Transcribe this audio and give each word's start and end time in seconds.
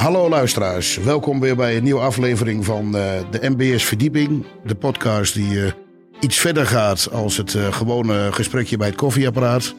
Hallo 0.00 0.28
luisteraars, 0.28 0.96
welkom 0.96 1.40
weer 1.40 1.56
bij 1.56 1.76
een 1.76 1.82
nieuwe 1.82 2.00
aflevering 2.00 2.64
van 2.64 2.84
uh, 2.84 2.92
de 3.30 3.50
MBS 3.50 3.84
Verdieping. 3.84 4.44
De 4.64 4.74
podcast 4.74 5.34
die 5.34 5.52
uh, 5.52 5.72
iets 6.20 6.38
verder 6.38 6.66
gaat 6.66 7.10
als 7.12 7.36
het 7.36 7.54
uh, 7.54 7.72
gewone 7.72 8.32
gesprekje 8.32 8.76
bij 8.76 8.86
het 8.86 8.96
koffieapparaat. 8.96 9.74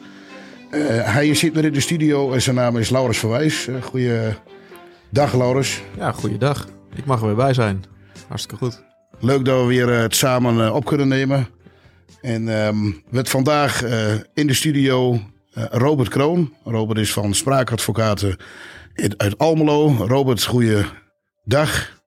hij 0.70 1.34
zit 1.34 1.54
weer 1.54 1.64
in 1.64 1.72
de 1.72 1.80
studio 1.80 2.32
en 2.32 2.42
zijn 2.42 2.56
naam 2.56 2.76
is 2.76 2.90
Laurens 2.90 3.18
Verwijs. 3.18 3.68
goeiedag 3.80 5.32
Laurens. 5.32 5.82
Ja, 5.96 6.12
goeiedag. 6.12 6.66
Ik 6.94 7.04
mag 7.04 7.20
er 7.20 7.26
weer 7.26 7.36
bij 7.36 7.54
zijn. 7.54 7.84
Hartstikke 8.28 8.64
goed. 8.64 8.82
Leuk 9.18 9.44
dat 9.44 9.60
we 9.60 9.66
weer 9.66 9.88
het 9.88 10.14
samen 10.14 10.74
op 10.74 10.84
kunnen 10.84 11.08
nemen. 11.08 11.48
En 12.20 12.48
um, 12.48 13.02
met 13.10 13.28
vandaag 13.28 13.82
in 14.34 14.46
de 14.46 14.54
studio 14.54 15.20
Robert 15.70 16.08
Kroon. 16.08 16.54
Robert 16.64 16.98
is 16.98 17.12
van 17.12 17.34
Spraakadvocaten 17.34 18.36
uit 19.16 19.38
Almelo. 19.38 19.88
Robert, 19.88 20.44
goeie 20.44 20.84
dag. 21.44 22.00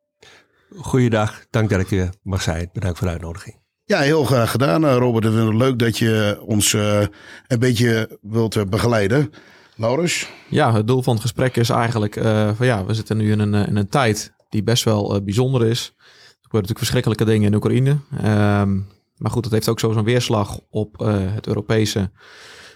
Goeiedag, 0.78 1.46
dank 1.50 1.70
dat 1.70 1.80
ik 1.80 1.88
hier 1.88 2.10
mag 2.24 2.42
zijn. 2.42 2.70
Bedankt 2.74 2.98
voor 2.98 3.08
de 3.08 3.14
uitnodiging. 3.14 3.64
Ja, 3.84 4.00
heel 4.00 4.24
graag 4.24 4.52
gedaan, 4.52 4.86
eh, 4.86 4.96
Robert. 4.96 5.24
Het 5.24 5.34
is 5.34 5.54
leuk 5.54 5.80
dat 5.80 5.98
je 5.98 6.42
ons 6.46 6.74
uh, 6.74 7.02
een 7.48 7.60
beetje 7.60 8.20
wilt 8.22 8.56
uh, 8.56 8.64
begeleiden. 8.64 9.30
Laurens? 9.76 10.30
Ja, 10.50 10.74
het 10.74 10.88
doel 10.88 11.02
van 11.02 11.14
het 11.14 11.22
gesprek 11.22 11.56
is 11.56 11.70
eigenlijk 11.70 12.14
van 12.56 12.66
ja, 12.66 12.86
we 12.86 12.94
zitten 12.94 13.18
nu 13.18 13.32
in 13.32 13.40
een, 13.40 13.54
in 13.54 13.76
een 13.76 13.90
tijd 13.90 14.34
die 14.50 14.64
best 14.64 14.84
wel 14.84 15.24
bijzonder 15.24 15.66
is. 15.66 15.94
Er 15.98 16.04
gebeuren 16.42 16.70
natuurlijk 16.70 16.78
verschrikkelijke 16.78 17.26
dingen 17.26 17.48
in 17.48 17.56
Oekraïne. 17.56 17.90
Um, 17.92 18.88
maar 19.18 19.32
goed, 19.32 19.44
het 19.44 19.54
heeft 19.54 19.70
ook 19.70 19.80
zo 19.80 19.92
zo'n 19.92 20.04
weerslag 20.04 20.60
op 20.70 21.00
het 21.34 21.48
Europese 21.48 22.12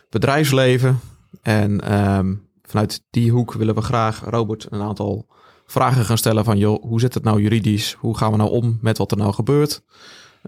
bedrijfsleven. 0.10 1.00
En 1.42 2.00
um, 2.18 2.49
vanuit 2.70 3.04
die 3.10 3.32
hoek 3.32 3.54
willen 3.54 3.76
we 3.76 3.82
graag 3.82 4.22
Robert 4.26 4.68
een 4.70 4.82
aantal 4.82 5.28
vragen 5.66 6.06
gaan 6.06 6.18
stellen 6.18 6.44
van 6.44 6.58
joh, 6.58 6.84
hoe 6.84 7.00
zit 7.00 7.14
het 7.14 7.24
nou 7.24 7.42
juridisch? 7.42 7.96
Hoe 8.00 8.18
gaan 8.18 8.32
we 8.32 8.38
nou 8.38 8.50
om 8.50 8.78
met 8.82 8.98
wat 8.98 9.12
er 9.12 9.18
nou 9.18 9.34
gebeurt? 9.34 9.82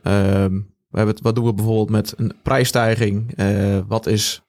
Um, 0.03 0.73
we 0.89 0.97
hebben 0.97 1.15
wat 1.21 1.35
doen 1.35 1.45
we 1.45 1.53
bijvoorbeeld 1.53 1.89
met 1.89 2.13
een 2.17 2.33
prijsstijging? 2.43 3.39
Uh, 3.39 3.79
wat 3.87 4.05
is 4.05 4.43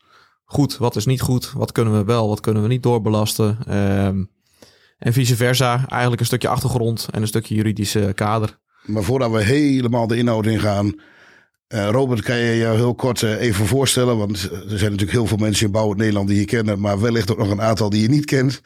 goed, 0.45 0.77
wat 0.77 0.97
is 0.97 1.07
niet 1.07 1.21
goed? 1.21 1.53
Wat 1.53 1.73
kunnen 1.73 1.93
we 1.93 2.05
wel, 2.05 2.29
wat 2.29 2.41
kunnen 2.41 2.63
we 2.63 2.69
niet 2.69 2.83
doorbelasten? 2.83 3.59
Um, 4.07 4.31
en 4.99 5.13
vice 5.13 5.37
versa. 5.37 5.89
Eigenlijk 5.89 6.21
een 6.21 6.27
stukje 6.27 6.49
achtergrond 6.49 7.09
en 7.11 7.21
een 7.23 7.29
stukje 7.29 7.55
juridische 7.55 8.13
kader. 8.15 8.59
Maar 8.83 9.03
voordat 9.03 9.31
we 9.31 9.43
helemaal 9.43 10.07
de 10.07 10.17
inhoud 10.17 10.47
ingaan, 10.47 10.95
uh, 11.75 11.89
Robert, 11.89 12.23
kan 12.23 12.37
je 12.37 12.55
je 12.55 12.67
heel 12.67 12.95
kort 12.95 13.23
uh, 13.23 13.41
even 13.41 13.67
voorstellen? 13.67 14.19
Want 14.19 14.43
er 14.43 14.79
zijn 14.79 14.91
natuurlijk 14.91 15.11
heel 15.11 15.27
veel 15.27 15.37
mensen 15.37 15.67
in 15.67 15.73
Bouw 15.73 15.93
Nederland 15.93 16.29
die 16.29 16.39
je 16.39 16.45
kennen, 16.45 16.81
maar 16.81 17.01
wellicht 17.01 17.31
ook 17.31 17.39
nog 17.39 17.51
een 17.51 17.63
aantal 17.63 17.91
die 17.91 18.03
je 18.03 18.09
niet 18.09 18.25
kent. 18.25 18.61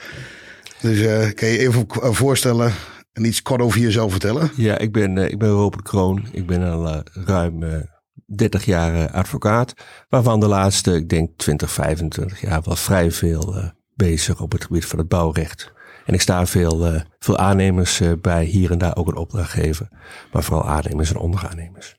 Dus 0.80 0.98
uh, 0.98 1.30
kan 1.32 1.48
je 1.48 1.58
even 1.58 1.86
voorstellen 2.14 2.72
en 3.12 3.24
iets 3.24 3.42
kort 3.42 3.60
over 3.60 3.80
jezelf 3.80 4.10
vertellen? 4.10 4.50
Ja, 4.56 4.78
ik 4.78 4.92
ben, 4.92 5.16
ik 5.18 5.38
ben 5.38 5.48
Robert 5.48 5.82
Kroon. 5.82 6.26
Ik 6.32 6.46
ben 6.46 6.62
al 6.62 7.02
ruim 7.12 7.86
30 8.26 8.64
jaar 8.64 9.10
advocaat, 9.10 9.74
waarvan 10.08 10.40
de 10.40 10.48
laatste, 10.48 10.94
ik 10.94 11.08
denk 11.08 11.30
20, 11.36 11.70
25 11.70 12.40
jaar, 12.40 12.62
wel 12.64 12.76
vrij 12.76 13.10
veel 13.10 13.72
bezig 13.94 14.40
op 14.40 14.52
het 14.52 14.64
gebied 14.64 14.86
van 14.86 14.98
het 14.98 15.08
bouwrecht. 15.08 15.72
En 16.04 16.14
ik 16.14 16.20
sta 16.20 16.46
veel, 16.46 17.02
veel 17.18 17.38
aannemers 17.38 18.02
bij, 18.20 18.44
hier 18.44 18.70
en 18.70 18.78
daar 18.78 18.96
ook 18.96 19.08
een 19.08 19.16
opdrachtgever, 19.16 19.88
maar 20.32 20.42
vooral 20.42 20.68
aannemers 20.68 21.10
en 21.10 21.16
onderaannemers. 21.16 21.95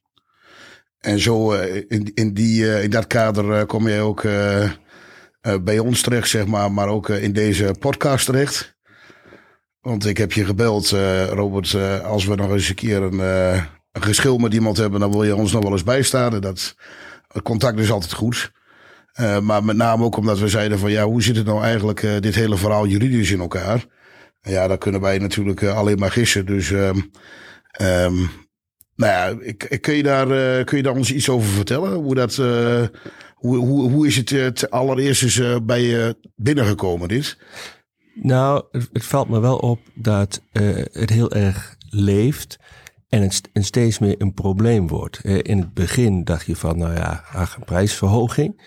En 1.00 1.20
zo 1.20 1.54
uh, 1.54 1.76
in, 1.76 2.12
in, 2.14 2.34
die, 2.34 2.64
uh, 2.64 2.84
in 2.84 2.90
dat 2.90 3.08
kader 3.08 3.46
uh, 3.46 3.66
kom 3.66 3.88
je 3.88 4.00
ook 4.00 4.26
bij 5.64 5.80
ons 5.80 6.02
terecht, 6.02 6.30
zeg 6.30 6.46
maar, 6.46 6.72
maar 6.72 6.88
ook 6.88 7.10
in 7.10 7.34
deze 7.34 7.76
podcast 7.80 8.26
terecht. 8.26 8.76
Want 9.82 10.06
ik 10.06 10.18
heb 10.18 10.32
je 10.32 10.46
gebeld, 10.46 10.90
Robert, 11.30 11.76
als 12.04 12.26
we 12.26 12.36
nog 12.36 12.52
eens 12.52 12.70
een 12.70 12.76
keer 12.76 13.02
een, 13.02 13.64
geschil 13.92 14.38
met 14.38 14.54
iemand 14.54 14.78
hebben, 14.78 15.00
dan 15.00 15.12
wil 15.12 15.24
je 15.24 15.36
ons 15.36 15.52
nog 15.52 15.64
wel 15.64 15.72
eens 15.72 15.84
bijstaan. 15.84 16.34
En 16.34 16.42
dat 16.42 16.76
contact 17.44 17.80
is 17.80 17.92
altijd 17.92 18.14
goed. 18.14 18.52
maar 19.42 19.64
met 19.64 19.76
name 19.76 20.04
ook 20.04 20.18
omdat 20.18 20.40
we 20.40 20.48
zeiden 20.48 20.80
van 20.80 20.92
ja, 20.92 21.04
hoe 21.04 21.24
zit 21.24 21.36
het 21.36 21.46
nou 21.46 21.64
eigenlijk 21.64 22.00
dit 22.20 22.36
hele 22.36 22.58
verhaal 22.58 22.88
juridisch 22.88 23.32
in 23.32 23.40
elkaar? 23.40 23.86
Ja, 24.42 24.68
daar 24.68 24.78
kunnen 24.78 25.02
wij 25.02 25.18
natuurlijk 25.18 25.64
alleen 25.64 26.00
maar 26.00 26.12
gissen. 26.12 26.46
Dus 26.46 26.70
um, 26.70 27.12
um, 27.82 28.30
nou 28.98 29.12
ja, 29.12 29.46
ik, 29.46 29.78
kun, 29.82 29.96
je 29.96 30.04
daar, 30.04 30.28
uh, 30.28 30.66
kun 30.66 30.78
je 30.78 30.84
daar 30.84 30.96
ons 30.96 31.12
iets 31.12 31.30
over 31.30 31.50
vertellen? 31.50 31.94
Hoe, 31.94 32.16
dat, 32.16 32.38
uh, 32.38 32.84
hoe, 33.36 33.58
hoe, 33.58 33.92
hoe 33.92 34.08
is 34.08 34.16
het 34.16 34.30
het 34.30 34.70
allereerst 34.70 35.24
eens, 35.24 35.38
uh, 35.38 35.58
bij 35.64 35.82
je 35.82 36.16
binnengekomen, 36.36 37.08
dit? 37.08 37.38
Nou, 38.14 38.64
het, 38.72 39.06
valt 39.06 39.30
me 39.30 39.40
wel 39.40 39.58
op 39.58 39.80
dat 39.94 40.42
het 40.92 41.10
heel 41.10 41.32
erg 41.32 41.76
leeft 41.90 42.60
en 43.10 43.22
het 43.22 43.50
en 43.54 43.64
steeds 43.64 44.00
meer 44.00 44.16
een 44.18 44.34
probleem 44.34 44.88
wordt. 44.88 45.20
in 45.24 45.58
het 45.58 45.74
begin 45.74 46.24
dacht 46.24 46.46
je 46.46 46.56
van, 46.56 46.78
nou 46.78 46.94
ja, 46.94 47.24
een 47.34 47.66
prijsverhoging. 47.66 48.62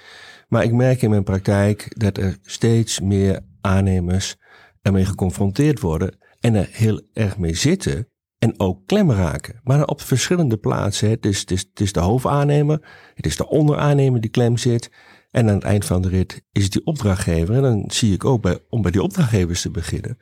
Maar 0.48 0.64
ik 0.64 0.72
merk 0.72 1.02
in 1.02 1.10
mijn 1.10 1.24
praktijk 1.24 1.94
dat 1.98 2.18
er 2.18 2.38
steeds 2.42 3.00
meer 3.00 3.40
aannemers 3.60 4.36
ermee 4.82 5.04
geconfronteerd 5.04 5.80
worden 5.80 6.18
en 6.40 6.54
er 6.54 6.68
heel 6.70 7.00
erg 7.12 7.38
mee 7.38 7.54
zitten 7.54 8.09
en 8.40 8.60
ook 8.60 8.86
klem 8.86 9.12
raken. 9.12 9.60
Maar 9.62 9.84
op 9.84 10.00
verschillende 10.00 10.56
plaatsen. 10.56 11.10
Het 11.10 11.26
is, 11.26 11.40
het, 11.40 11.50
is, 11.50 11.60
het 11.60 11.80
is 11.80 11.92
de 11.92 12.00
hoofdaannemer, 12.00 12.88
het 13.14 13.26
is 13.26 13.36
de 13.36 13.48
onderaannemer 13.48 14.20
die 14.20 14.30
klem 14.30 14.56
zit. 14.56 14.90
En 15.30 15.48
aan 15.48 15.54
het 15.54 15.64
eind 15.64 15.84
van 15.84 16.02
de 16.02 16.08
rit 16.08 16.42
is 16.52 16.62
het 16.62 16.72
die 16.72 16.84
opdrachtgever. 16.84 17.54
En 17.54 17.62
dan 17.62 17.84
zie 17.86 18.14
ik 18.14 18.24
ook 18.24 18.42
bij, 18.42 18.58
om 18.68 18.82
bij 18.82 18.90
die 18.90 19.02
opdrachtgevers 19.02 19.62
te 19.62 19.70
beginnen, 19.70 20.18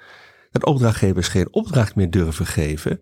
dat 0.50 0.64
opdrachtgevers 0.64 1.28
geen 1.28 1.52
opdracht 1.52 1.94
meer 1.94 2.10
durven 2.10 2.46
geven, 2.46 3.00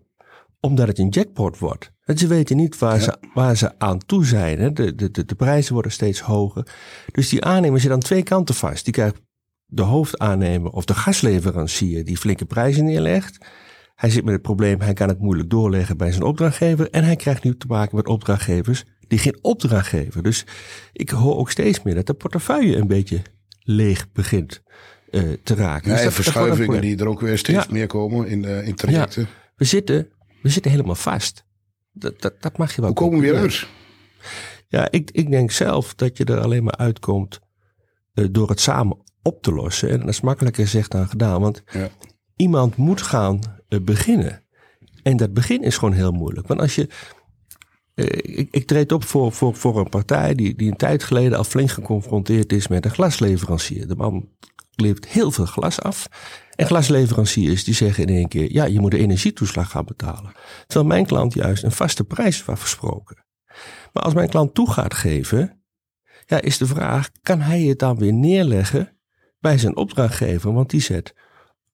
omdat 0.59 0.87
het 0.87 0.99
een 0.99 1.09
jackpot 1.09 1.57
wordt. 1.57 1.91
En 2.03 2.17
ze 2.17 2.27
weten 2.27 2.57
niet 2.57 2.77
waar, 2.77 2.99
ze, 2.99 3.17
waar 3.33 3.57
ze 3.57 3.79
aan 3.79 3.99
toe 4.05 4.25
zijn. 4.25 4.59
Hè. 4.59 4.73
De, 4.73 4.95
de, 4.95 5.11
de, 5.11 5.25
de 5.25 5.35
prijzen 5.35 5.73
worden 5.73 5.91
steeds 5.91 6.19
hoger. 6.19 6.75
Dus 7.11 7.29
die 7.29 7.43
aannemer 7.43 7.79
zit 7.79 7.91
aan 7.91 7.99
twee 7.99 8.23
kanten 8.23 8.55
vast. 8.55 8.83
Die 8.83 8.93
krijgt 8.93 9.21
de 9.65 9.81
hoofdaannemer 9.81 10.71
of 10.71 10.85
de 10.85 10.93
gasleverancier 10.93 12.05
die 12.05 12.17
flinke 12.17 12.45
prijzen 12.45 12.85
neerlegt. 12.85 13.45
Hij 13.97 14.09
zit 14.09 14.23
met 14.23 14.33
het 14.33 14.41
probleem, 14.41 14.81
hij 14.81 14.93
kan 14.93 15.07
het 15.07 15.19
moeilijk 15.19 15.49
doorleggen 15.49 15.97
bij 15.97 16.11
zijn 16.11 16.23
opdrachtgever. 16.23 16.89
En 16.89 17.03
hij 17.03 17.15
krijgt 17.15 17.43
nu 17.43 17.57
te 17.57 17.67
maken 17.67 17.95
met 17.95 18.07
opdrachtgevers 18.07 18.83
die 19.07 19.19
geen 19.19 19.37
opdracht 19.41 19.87
geven. 19.87 20.23
Dus 20.23 20.45
ik 20.93 21.09
hoor 21.09 21.37
ook 21.37 21.51
steeds 21.51 21.81
meer 21.83 21.95
dat 21.95 22.05
de 22.05 22.13
portefeuille 22.13 22.75
een 22.75 22.87
beetje 22.87 23.21
leeg 23.59 24.11
begint 24.11 24.63
uh, 25.11 25.33
te 25.43 25.55
raken. 25.55 25.89
Ja, 25.89 25.95
dus 25.95 26.05
en 26.05 26.11
verschuivingen 26.11 26.81
die 26.81 26.97
er 26.97 27.07
ook 27.07 27.21
weer 27.21 27.37
steeds 27.37 27.67
meer 27.67 27.87
komen 27.87 28.27
in, 28.27 28.43
uh, 28.43 28.67
in 28.67 28.75
trajecten. 28.75 29.21
Ja, 29.21 29.27
we, 29.55 29.65
zitten, 29.65 30.07
we 30.41 30.49
zitten 30.49 30.71
helemaal 30.71 30.95
vast. 30.95 31.45
Dat, 31.91 32.21
dat, 32.21 32.41
dat 32.41 32.57
mag 32.57 32.75
je 32.75 32.81
wel. 32.81 32.89
Hoe 32.89 32.99
komen 32.99 33.19
we 33.19 33.25
weer 33.25 33.39
uit? 33.39 33.67
Ja, 34.67 34.91
ik, 34.91 35.11
ik 35.11 35.31
denk 35.31 35.51
zelf 35.51 35.95
dat 35.95 36.17
je 36.17 36.25
er 36.25 36.39
alleen 36.39 36.63
maar 36.63 36.77
uitkomt 36.77 37.39
uh, 38.13 38.27
door 38.31 38.49
het 38.49 38.59
samen 38.59 38.97
op 39.21 39.41
te 39.41 39.51
lossen. 39.51 39.89
En 39.89 39.99
dat 39.99 40.09
is 40.09 40.21
makkelijker 40.21 40.63
gezegd 40.63 40.91
dan 40.91 41.07
gedaan. 41.07 41.41
Want 41.41 41.63
iemand 42.35 42.75
moet 42.75 43.01
gaan 43.01 43.55
beginnen. 43.67 44.43
En 45.03 45.17
dat 45.17 45.33
begin 45.33 45.63
is 45.63 45.77
gewoon 45.77 45.93
heel 45.93 46.11
moeilijk. 46.11 46.47
Want 46.47 46.59
als 46.59 46.75
je. 46.75 46.87
Uh, 47.95 48.05
ik, 48.37 48.47
ik, 48.51 48.67
treed 48.67 48.91
op 48.91 49.03
voor, 49.03 49.31
voor, 49.31 49.55
voor 49.55 49.79
een 49.79 49.89
partij 49.89 50.35
die, 50.35 50.55
die 50.55 50.71
een 50.71 50.77
tijd 50.77 51.03
geleden 51.03 51.37
al 51.37 51.43
flink 51.43 51.69
geconfronteerd 51.71 52.53
is 52.53 52.67
met 52.67 52.85
een 52.85 52.91
glasleverancier. 52.91 53.87
De 53.87 53.95
man 53.95 54.29
levert 54.75 55.07
heel 55.07 55.31
veel 55.31 55.45
glas 55.45 55.81
af. 55.81 56.07
En 56.55 56.65
glasleveranciers 56.65 57.63
die 57.63 57.73
zeggen 57.73 58.07
in 58.07 58.15
één 58.15 58.27
keer: 58.27 58.51
ja, 58.51 58.65
je 58.65 58.79
moet 58.79 58.91
de 58.91 58.97
energietoeslag 58.97 59.69
gaan 59.69 59.85
betalen. 59.85 60.31
Terwijl 60.67 60.89
mijn 60.89 61.05
klant 61.05 61.33
juist 61.33 61.63
een 61.63 61.71
vaste 61.71 62.03
prijs 62.03 62.45
was 62.45 62.59
versproken. 62.59 63.25
Maar 63.93 64.03
als 64.03 64.13
mijn 64.13 64.29
klant 64.29 64.53
toe 64.53 64.71
gaat 64.71 64.93
geven, 64.93 65.63
ja, 66.25 66.41
is 66.41 66.57
de 66.57 66.65
vraag: 66.65 67.09
kan 67.21 67.41
hij 67.41 67.61
het 67.61 67.79
dan 67.79 67.97
weer 67.97 68.13
neerleggen 68.13 68.97
bij 69.39 69.57
zijn 69.57 69.75
opdrachtgever? 69.75 70.53
Want 70.53 70.69
die 70.69 70.81
zet 70.81 71.15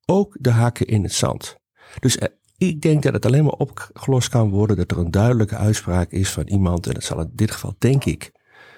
ook 0.05 0.37
de 0.39 0.51
hakken 0.51 0.87
in 0.87 1.03
het 1.03 1.13
zand. 1.13 1.62
Dus 2.00 2.18
eh, 2.18 2.28
ik 2.57 2.81
denk 2.81 3.04
dat 3.04 3.13
het 3.13 3.25
alleen 3.25 3.44
maar 3.44 3.54
opgelost 3.54 4.30
kan 4.30 4.50
worden 4.50 4.78
dat 4.78 4.92
er 4.92 4.98
een 4.98 5.12
duidelijke 5.12 5.56
uitspraak 5.56 6.12
is 6.12 6.31
van 6.31 6.48
iemand, 6.48 6.88
en 6.88 6.94
dat 6.94 7.04
zal 7.04 7.19
in 7.19 7.31
dit 7.34 7.51
geval 7.51 7.75
denk 7.78 8.06
ik 8.06 8.31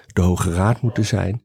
de 0.06 0.20
Hoge 0.20 0.52
Raad 0.52 0.80
moeten 0.80 1.04
zijn, 1.04 1.44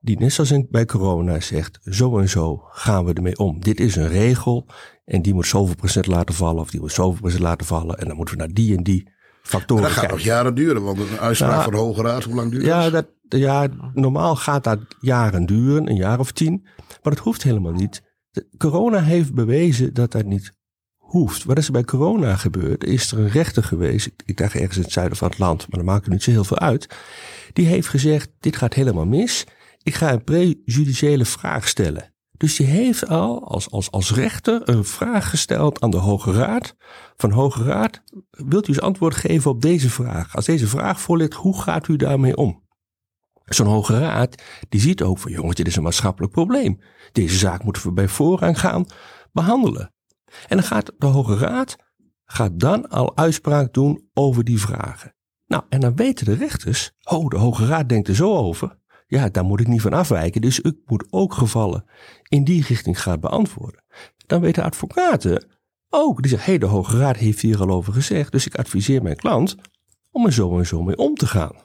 die 0.00 0.18
net 0.18 0.32
zoals 0.32 0.68
bij 0.70 0.84
corona 0.84 1.40
zegt, 1.40 1.78
zo 1.84 2.18
en 2.18 2.28
zo 2.28 2.62
gaan 2.70 3.04
we 3.04 3.12
ermee 3.12 3.38
om. 3.38 3.60
Dit 3.60 3.80
is 3.80 3.96
een 3.96 4.08
regel 4.08 4.66
en 5.04 5.22
die 5.22 5.34
moet 5.34 5.46
zoveel 5.46 5.74
procent 5.74 6.06
laten 6.06 6.34
vallen 6.34 6.62
of 6.62 6.70
die 6.70 6.80
moet 6.80 6.92
zoveel 6.92 7.20
procent 7.20 7.42
laten 7.42 7.66
vallen 7.66 7.98
en 7.98 8.06
dan 8.06 8.16
moeten 8.16 8.36
we 8.36 8.40
naar 8.40 8.52
die 8.52 8.76
en 8.76 8.82
die 8.82 9.10
factoren 9.42 9.82
Dat 9.82 9.92
gaat 9.92 10.10
nog 10.10 10.20
jaren 10.20 10.54
duren, 10.54 10.82
want 10.82 10.98
een 10.98 11.18
uitspraak 11.18 11.50
nou, 11.50 11.62
van 11.62 11.72
de 11.72 11.78
Hoge 11.78 12.02
Raad, 12.02 12.24
hoe 12.24 12.34
lang 12.34 12.50
duurt 12.50 12.64
ja, 12.64 12.90
dat? 12.90 13.06
Ja, 13.28 13.68
normaal 13.94 14.36
gaat 14.36 14.64
dat 14.64 14.78
jaren 15.00 15.46
duren, 15.46 15.88
een 15.88 15.96
jaar 15.96 16.18
of 16.18 16.32
tien, 16.32 16.60
maar 17.02 17.14
dat 17.14 17.18
hoeft 17.18 17.42
helemaal 17.42 17.72
niet. 17.72 18.02
corona 18.58 19.00
heeft 19.00 19.34
bewezen 19.34 19.94
dat 19.94 20.12
dat 20.12 20.24
niet 20.24 20.60
hoeft. 21.12 21.44
Wat 21.44 21.58
is 21.58 21.66
er 21.66 21.72
bij 21.72 21.84
corona 21.84 22.36
gebeurd? 22.36 22.84
Is 22.84 23.12
er 23.12 23.18
een 23.18 23.28
rechter 23.28 23.64
geweest, 23.64 24.10
ik 24.24 24.36
dacht 24.36 24.54
ergens 24.54 24.76
in 24.76 24.82
het 24.82 24.92
zuiden 24.92 25.16
van 25.16 25.28
het 25.28 25.38
land, 25.38 25.66
maar 25.68 25.78
dat 25.78 25.88
maakt 25.88 26.04
er 26.04 26.12
niet 26.12 26.22
zo 26.22 26.30
heel 26.30 26.44
veel 26.44 26.58
uit. 26.58 26.86
Die 27.52 27.66
heeft 27.66 27.88
gezegd, 27.88 28.30
dit 28.40 28.56
gaat 28.56 28.74
helemaal 28.74 29.06
mis. 29.06 29.44
Ik 29.82 29.94
ga 29.94 30.12
een 30.12 30.24
prejudiciële 30.24 31.24
vraag 31.24 31.68
stellen. 31.68 32.14
Dus 32.36 32.56
die 32.56 32.66
heeft 32.66 33.08
al 33.08 33.48
als, 33.48 33.70
als, 33.70 33.90
als 33.90 34.12
rechter 34.12 34.68
een 34.68 34.84
vraag 34.84 35.30
gesteld 35.30 35.80
aan 35.80 35.90
de 35.90 35.96
Hoge 35.96 36.32
Raad. 36.32 36.76
Van 37.16 37.30
Hoge 37.30 37.62
Raad, 37.62 38.02
wilt 38.30 38.68
u 38.68 38.68
eens 38.68 38.80
antwoord 38.80 39.14
geven 39.14 39.50
op 39.50 39.62
deze 39.62 39.90
vraag? 39.90 40.36
Als 40.36 40.44
deze 40.44 40.66
vraag 40.66 41.00
voorligt, 41.00 41.34
hoe 41.34 41.60
gaat 41.62 41.88
u 41.88 41.96
daarmee 41.96 42.36
om? 42.36 42.62
Zo'n 43.44 43.66
Hoge 43.66 43.98
Raad, 43.98 44.42
die 44.68 44.80
ziet 44.80 45.02
ook 45.02 45.18
van 45.18 45.32
jongens, 45.32 45.56
dit 45.56 45.66
is 45.66 45.76
een 45.76 45.82
maatschappelijk 45.82 46.32
probleem. 46.32 46.80
Deze 47.12 47.36
zaak 47.36 47.64
moeten 47.64 47.82
we 47.82 47.92
bij 47.92 48.08
voorrang 48.08 48.60
gaan 48.60 48.86
behandelen. 49.32 49.92
En 50.48 50.56
dan 50.56 50.66
gaat 50.66 50.92
de 50.98 51.06
Hoge 51.06 51.36
Raad 51.36 51.76
gaat 52.24 52.60
dan 52.60 52.88
al 52.88 53.16
uitspraak 53.16 53.72
doen 53.72 54.08
over 54.14 54.44
die 54.44 54.60
vragen. 54.60 55.14
Nou, 55.46 55.62
en 55.68 55.80
dan 55.80 55.96
weten 55.96 56.24
de 56.24 56.34
rechters, 56.34 56.92
oh, 57.02 57.28
de 57.28 57.36
Hoge 57.36 57.66
Raad 57.66 57.88
denkt 57.88 58.08
er 58.08 58.14
zo 58.14 58.36
over. 58.36 58.78
Ja, 59.06 59.28
daar 59.28 59.44
moet 59.44 59.60
ik 59.60 59.66
niet 59.66 59.80
van 59.80 59.92
afwijken. 59.92 60.40
Dus 60.40 60.60
ik 60.60 60.76
moet 60.84 61.06
ook 61.10 61.34
gevallen 61.34 61.84
in 62.28 62.44
die 62.44 62.64
richting 62.66 63.02
gaan 63.02 63.20
beantwoorden. 63.20 63.84
Dan 64.26 64.40
weten 64.40 64.62
advocaten 64.62 65.46
ook, 65.88 66.20
die 66.20 66.30
zeggen, 66.30 66.52
hé, 66.52 66.58
hey, 66.58 66.68
de 66.68 66.74
Hoge 66.74 66.98
Raad 66.98 67.16
heeft 67.16 67.40
hier 67.40 67.60
al 67.60 67.70
over 67.70 67.92
gezegd. 67.92 68.32
Dus 68.32 68.46
ik 68.46 68.54
adviseer 68.54 69.02
mijn 69.02 69.16
klant 69.16 69.56
om 70.10 70.26
er 70.26 70.32
zo 70.32 70.58
en 70.58 70.66
zo 70.66 70.82
mee 70.82 70.96
om 70.96 71.14
te 71.14 71.26
gaan. 71.26 71.56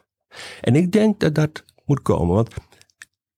En 0.62 0.76
ik 0.76 0.92
denk 0.92 1.20
dat 1.20 1.36
dat 1.36 1.64
moet 1.86 2.02
komen, 2.02 2.36
want 2.36 2.54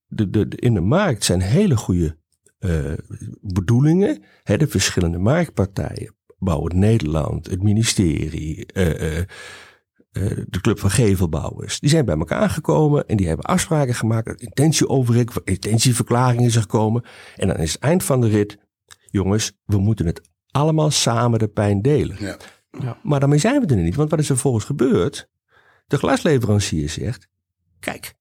de, 0.07 0.29
de, 0.29 0.47
in 0.49 0.73
de 0.73 0.81
markt 0.81 1.23
zijn 1.23 1.41
hele 1.41 1.77
goede 1.77 2.17
uh, 2.59 2.93
bedoelingen. 3.41 4.23
Hè, 4.43 4.57
de 4.57 4.67
verschillende 4.67 5.17
marktpartijen, 5.17 6.15
Bouwen 6.37 6.79
Nederland, 6.79 7.49
het 7.49 7.63
ministerie, 7.63 8.65
uh, 8.73 9.17
uh, 9.17 9.25
de 10.47 10.59
Club 10.61 10.79
van 10.79 10.89
Gevelbouwers. 10.89 11.79
Die 11.79 11.89
zijn 11.89 12.05
bij 12.05 12.17
elkaar 12.17 12.49
gekomen 12.49 13.07
en 13.07 13.17
die 13.17 13.27
hebben 13.27 13.45
afspraken 13.45 13.95
gemaakt. 13.95 14.41
Intentieovereenkomst, 14.41 15.41
intentieverklaring 15.43 16.41
is 16.41 16.55
er 16.55 16.61
gekomen. 16.61 17.03
En 17.35 17.47
dan 17.47 17.57
is 17.57 17.73
het 17.73 17.81
eind 17.81 18.03
van 18.03 18.21
de 18.21 18.27
rit, 18.27 18.57
jongens, 19.09 19.53
we 19.65 19.77
moeten 19.77 20.05
het 20.05 20.21
allemaal 20.51 20.91
samen 20.91 21.39
de 21.39 21.47
pijn 21.47 21.81
delen. 21.81 22.15
Ja. 22.19 22.37
Ja. 22.79 22.97
Maar 23.03 23.19
daarmee 23.19 23.39
zijn 23.39 23.61
we 23.61 23.75
er 23.75 23.81
niet. 23.81 23.95
Want 23.95 24.09
wat 24.09 24.19
is 24.19 24.29
er 24.29 24.37
volgens 24.37 24.65
gebeurd? 24.65 25.29
De 25.87 25.97
glasleverancier 25.97 26.89
zegt, 26.89 27.27
kijk, 27.79 28.13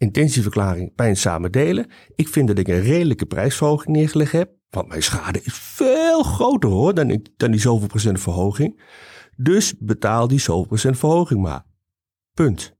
intentieverklaring, 0.00 0.94
pijn 0.94 1.16
samen 1.16 1.52
delen. 1.52 1.86
Ik 2.14 2.28
vind 2.28 2.48
dat 2.48 2.58
ik 2.58 2.68
een 2.68 2.80
redelijke 2.80 3.26
prijsverhoging 3.26 3.96
neergelegd 3.96 4.32
heb. 4.32 4.50
Want 4.70 4.88
mijn 4.88 5.02
schade 5.02 5.40
is 5.42 5.54
veel 5.54 6.22
groter 6.22 6.70
hoor 6.70 6.94
dan, 6.94 7.10
ik, 7.10 7.28
dan 7.36 7.50
die 7.50 7.60
zoveel 7.60 7.88
procent 7.88 8.20
verhoging. 8.20 8.82
Dus 9.36 9.74
betaal 9.78 10.28
die 10.28 10.38
zoveel 10.38 10.66
procent 10.66 10.98
verhoging 10.98 11.40
maar. 11.40 11.64
Punt. 12.34 12.76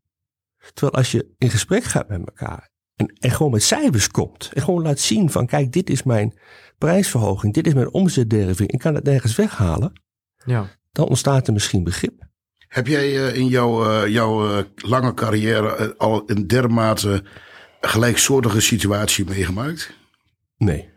Terwijl 0.72 0.92
als 0.92 1.12
je 1.12 1.34
in 1.38 1.50
gesprek 1.50 1.84
gaat 1.84 2.08
met 2.08 2.26
elkaar 2.26 2.70
en, 2.94 3.06
en 3.06 3.30
gewoon 3.30 3.52
met 3.52 3.62
cijfers 3.62 4.08
komt. 4.08 4.50
En 4.52 4.62
gewoon 4.62 4.82
laat 4.82 4.98
zien 4.98 5.30
van 5.30 5.46
kijk 5.46 5.72
dit 5.72 5.90
is 5.90 6.02
mijn 6.02 6.38
prijsverhoging. 6.78 7.54
Dit 7.54 7.66
is 7.66 7.74
mijn 7.74 7.92
omzetderving. 7.92 8.70
Ik 8.70 8.78
kan 8.78 8.94
het 8.94 9.04
nergens 9.04 9.36
weghalen. 9.36 9.92
Ja. 10.44 10.68
Dan 10.92 11.08
ontstaat 11.08 11.46
er 11.46 11.52
misschien 11.52 11.84
begrip. 11.84 12.28
Heb 12.70 12.86
jij 12.86 13.12
uh, 13.12 13.36
in 13.36 13.46
jouw, 13.46 13.84
uh, 13.84 14.08
jouw 14.12 14.48
uh, 14.48 14.58
lange 14.74 15.14
carrière 15.14 15.94
al 15.96 16.22
een 16.26 16.46
dermate 16.46 17.24
gelijksoortige 17.80 18.60
situatie 18.60 19.24
meegemaakt? 19.24 19.92
Nee. 20.56 20.88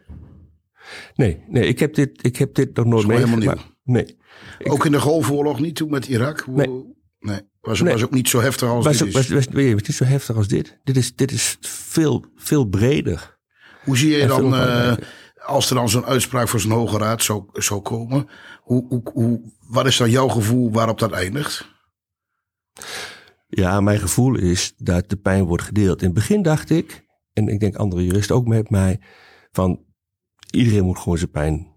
Nee, 1.15 1.43
nee 1.47 1.67
ik, 1.67 1.79
heb 1.79 1.93
dit, 1.93 2.25
ik 2.25 2.37
heb 2.37 2.55
dit 2.55 2.75
nog 2.75 2.85
nooit 2.85 3.07
meegemaakt. 3.07 3.61
Nee. 3.83 4.17
Ook 4.63 4.85
in 4.85 4.91
de 4.91 4.99
Golfoorlog 4.99 5.59
niet 5.59 5.75
toen 5.75 5.89
met 5.89 6.07
Irak? 6.07 6.47
Nee. 6.47 6.67
nee. 7.19 7.41
Was, 7.61 7.81
nee. 7.81 7.93
was 7.93 8.03
ook 8.03 8.11
niet 8.11 8.29
zo 8.29 8.41
heftig 8.41 8.69
als 8.69 8.85
was, 8.85 8.97
dit 8.97 9.13
was, 9.13 9.27
was, 9.27 9.45
was, 9.45 9.55
niet 9.55 9.95
zo 9.95 10.05
heftig 10.05 10.35
als 10.35 10.47
dit. 10.47 10.79
Dit 10.83 10.97
is, 10.97 11.15
dit 11.15 11.31
is 11.31 11.57
veel, 11.61 12.25
veel 12.35 12.65
breder. 12.65 13.37
Hoe 13.83 13.97
zie 13.97 14.17
je 14.17 14.27
dan, 14.27 14.53
als 15.45 15.69
er 15.69 15.75
dan 15.75 15.89
zo'n 15.89 16.05
uitspraak 16.05 16.47
voor 16.47 16.59
zo'n 16.59 16.71
hoge 16.71 16.97
raad 16.97 17.23
zou, 17.23 17.43
zou 17.53 17.81
komen, 17.81 18.29
hoe, 18.61 18.85
hoe, 18.87 19.01
hoe, 19.13 19.41
wat 19.67 19.85
is 19.85 19.97
dan 19.97 20.09
jouw 20.09 20.27
gevoel 20.27 20.71
waarop 20.71 20.99
dat 20.99 21.11
eindigt? 21.11 21.71
Ja, 23.47 23.81
mijn 23.81 23.99
gevoel 23.99 24.37
is 24.37 24.73
dat 24.77 25.09
de 25.09 25.15
pijn 25.15 25.43
wordt 25.43 25.63
gedeeld. 25.63 25.99
In 25.99 26.05
het 26.05 26.15
begin 26.15 26.41
dacht 26.41 26.69
ik, 26.69 27.05
en 27.33 27.47
ik 27.47 27.59
denk 27.59 27.75
andere 27.75 28.05
juristen 28.05 28.35
ook 28.35 28.47
met 28.47 28.69
mij, 28.69 28.99
van 29.51 29.85
iedereen 30.51 30.83
moet 30.83 30.99
gewoon 30.99 31.17
zijn 31.17 31.31
pijn, 31.31 31.75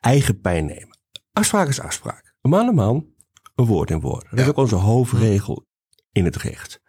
eigen 0.00 0.40
pijn 0.40 0.66
nemen. 0.66 0.98
Afspraak 1.32 1.68
is 1.68 1.80
afspraak. 1.80 2.34
Een 2.40 2.50
man 2.50 2.68
een 2.68 2.74
man, 2.74 3.06
een 3.54 3.64
woord 3.66 3.90
in 3.90 4.00
woord. 4.00 4.26
Dat 4.30 4.38
is 4.38 4.46
ook 4.46 4.56
onze 4.56 4.74
hoofdregel 4.74 5.66
in 6.12 6.24
het 6.24 6.36
recht. 6.36 6.80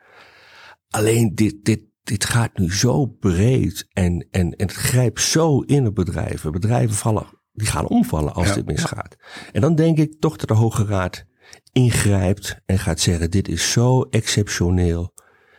Alleen 0.89 1.35
dit, 1.35 1.65
dit, 1.65 1.81
dit 2.07 2.25
gaat 2.25 2.57
nu 2.57 2.73
zo 2.73 3.05
breed 3.05 3.87
en, 3.93 4.27
en, 4.31 4.55
en 4.55 4.67
het 4.67 4.73
grijpt 4.73 5.21
zo 5.21 5.59
in 5.59 5.87
op 5.87 5.95
bedrijven. 5.95 6.51
Bedrijven 6.51 6.95
vallen, 6.95 7.25
die 7.53 7.67
gaan 7.67 7.87
omvallen 7.87 8.33
als 8.33 8.53
dit 8.53 8.65
misgaat. 8.65 9.15
En 9.51 9.61
dan 9.61 9.75
denk 9.75 9.97
ik 9.97 10.19
toch 10.19 10.35
dat 10.35 10.47
de 10.47 10.53
Hoge 10.53 10.85
Raad 10.85 11.25
ingrijpt 11.71 12.59
en 12.65 12.79
gaat 12.79 12.99
zeggen: 12.99 13.31
dit 13.31 13.47
is 13.47 13.71
zo 13.71 14.01
exceptioneel. 14.01 15.13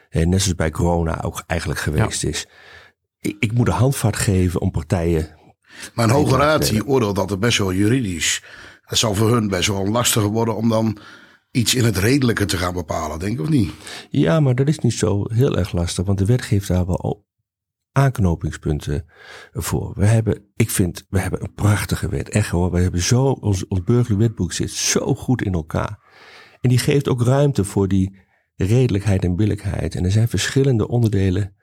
En 0.09 0.29
net 0.29 0.41
zoals 0.41 0.57
bij 0.57 0.71
corona 0.71 1.23
ook 1.23 1.43
eigenlijk 1.47 1.81
geweest 1.81 2.25
is. 2.25 2.47
Ik, 3.21 3.37
ik, 3.39 3.53
moet 3.53 3.69
een 3.69 3.75
handvat 3.75 4.17
geven 4.17 4.61
om 4.61 4.71
partijen. 4.71 5.37
Maar 5.95 6.05
een 6.05 6.15
Hoge 6.15 6.37
Raad 6.37 6.69
die 6.69 6.87
oordeelt 6.87 7.17
dat 7.17 7.31
het 7.31 7.41
best 7.41 7.59
wel 7.59 7.73
juridisch. 7.73 8.43
Het 8.83 8.99
zal 8.99 9.15
voor 9.15 9.33
hun 9.33 9.49
best 9.49 9.69
wel 9.69 9.87
lastig 9.87 10.23
worden 10.23 10.57
om 10.57 10.69
dan 10.69 10.99
iets 11.51 11.75
in 11.75 11.85
het 11.85 11.97
redelijke 11.97 12.45
te 12.45 12.57
gaan 12.57 12.75
bepalen, 12.75 13.19
denk 13.19 13.33
ik 13.33 13.41
of 13.41 13.49
niet? 13.49 13.73
Ja, 14.11 14.41
maar 14.41 14.55
dat 14.55 14.69
is 14.69 14.79
niet 14.79 14.93
zo 14.93 15.25
heel 15.33 15.59
erg 15.59 15.73
lastig, 15.73 16.05
want 16.05 16.19
de 16.19 16.25
wet 16.25 16.43
geeft 16.43 16.69
daar 16.69 16.87
wel 16.87 17.27
aanknopingspunten 17.93 19.05
voor. 19.53 19.93
We 19.97 20.07
hebben, 20.07 20.45
ik 20.57 20.71
vind, 20.71 21.07
we 21.09 21.19
hebben 21.19 21.43
een 21.43 21.55
prachtige 21.55 22.09
wet. 22.09 22.29
Echt 22.29 22.51
hoor, 22.51 22.71
we 22.71 22.81
hebben 22.81 23.01
zo, 23.01 23.25
ons, 23.25 23.67
ons 23.67 23.85
burgerlijk 23.85 24.21
wetboek 24.21 24.53
zit 24.53 24.71
zo 24.71 25.15
goed 25.15 25.43
in 25.43 25.53
elkaar. 25.53 25.99
En 26.61 26.69
die 26.69 26.79
geeft 26.79 27.09
ook 27.09 27.23
ruimte 27.23 27.65
voor 27.65 27.89
die 27.89 28.19
redelijkheid 28.57 29.25
en 29.25 29.37
billijkheid. 29.37 29.95
En 29.95 30.05
er 30.05 30.11
zijn 30.11 30.29
verschillende 30.29 30.89
onderdelen, 30.89 31.55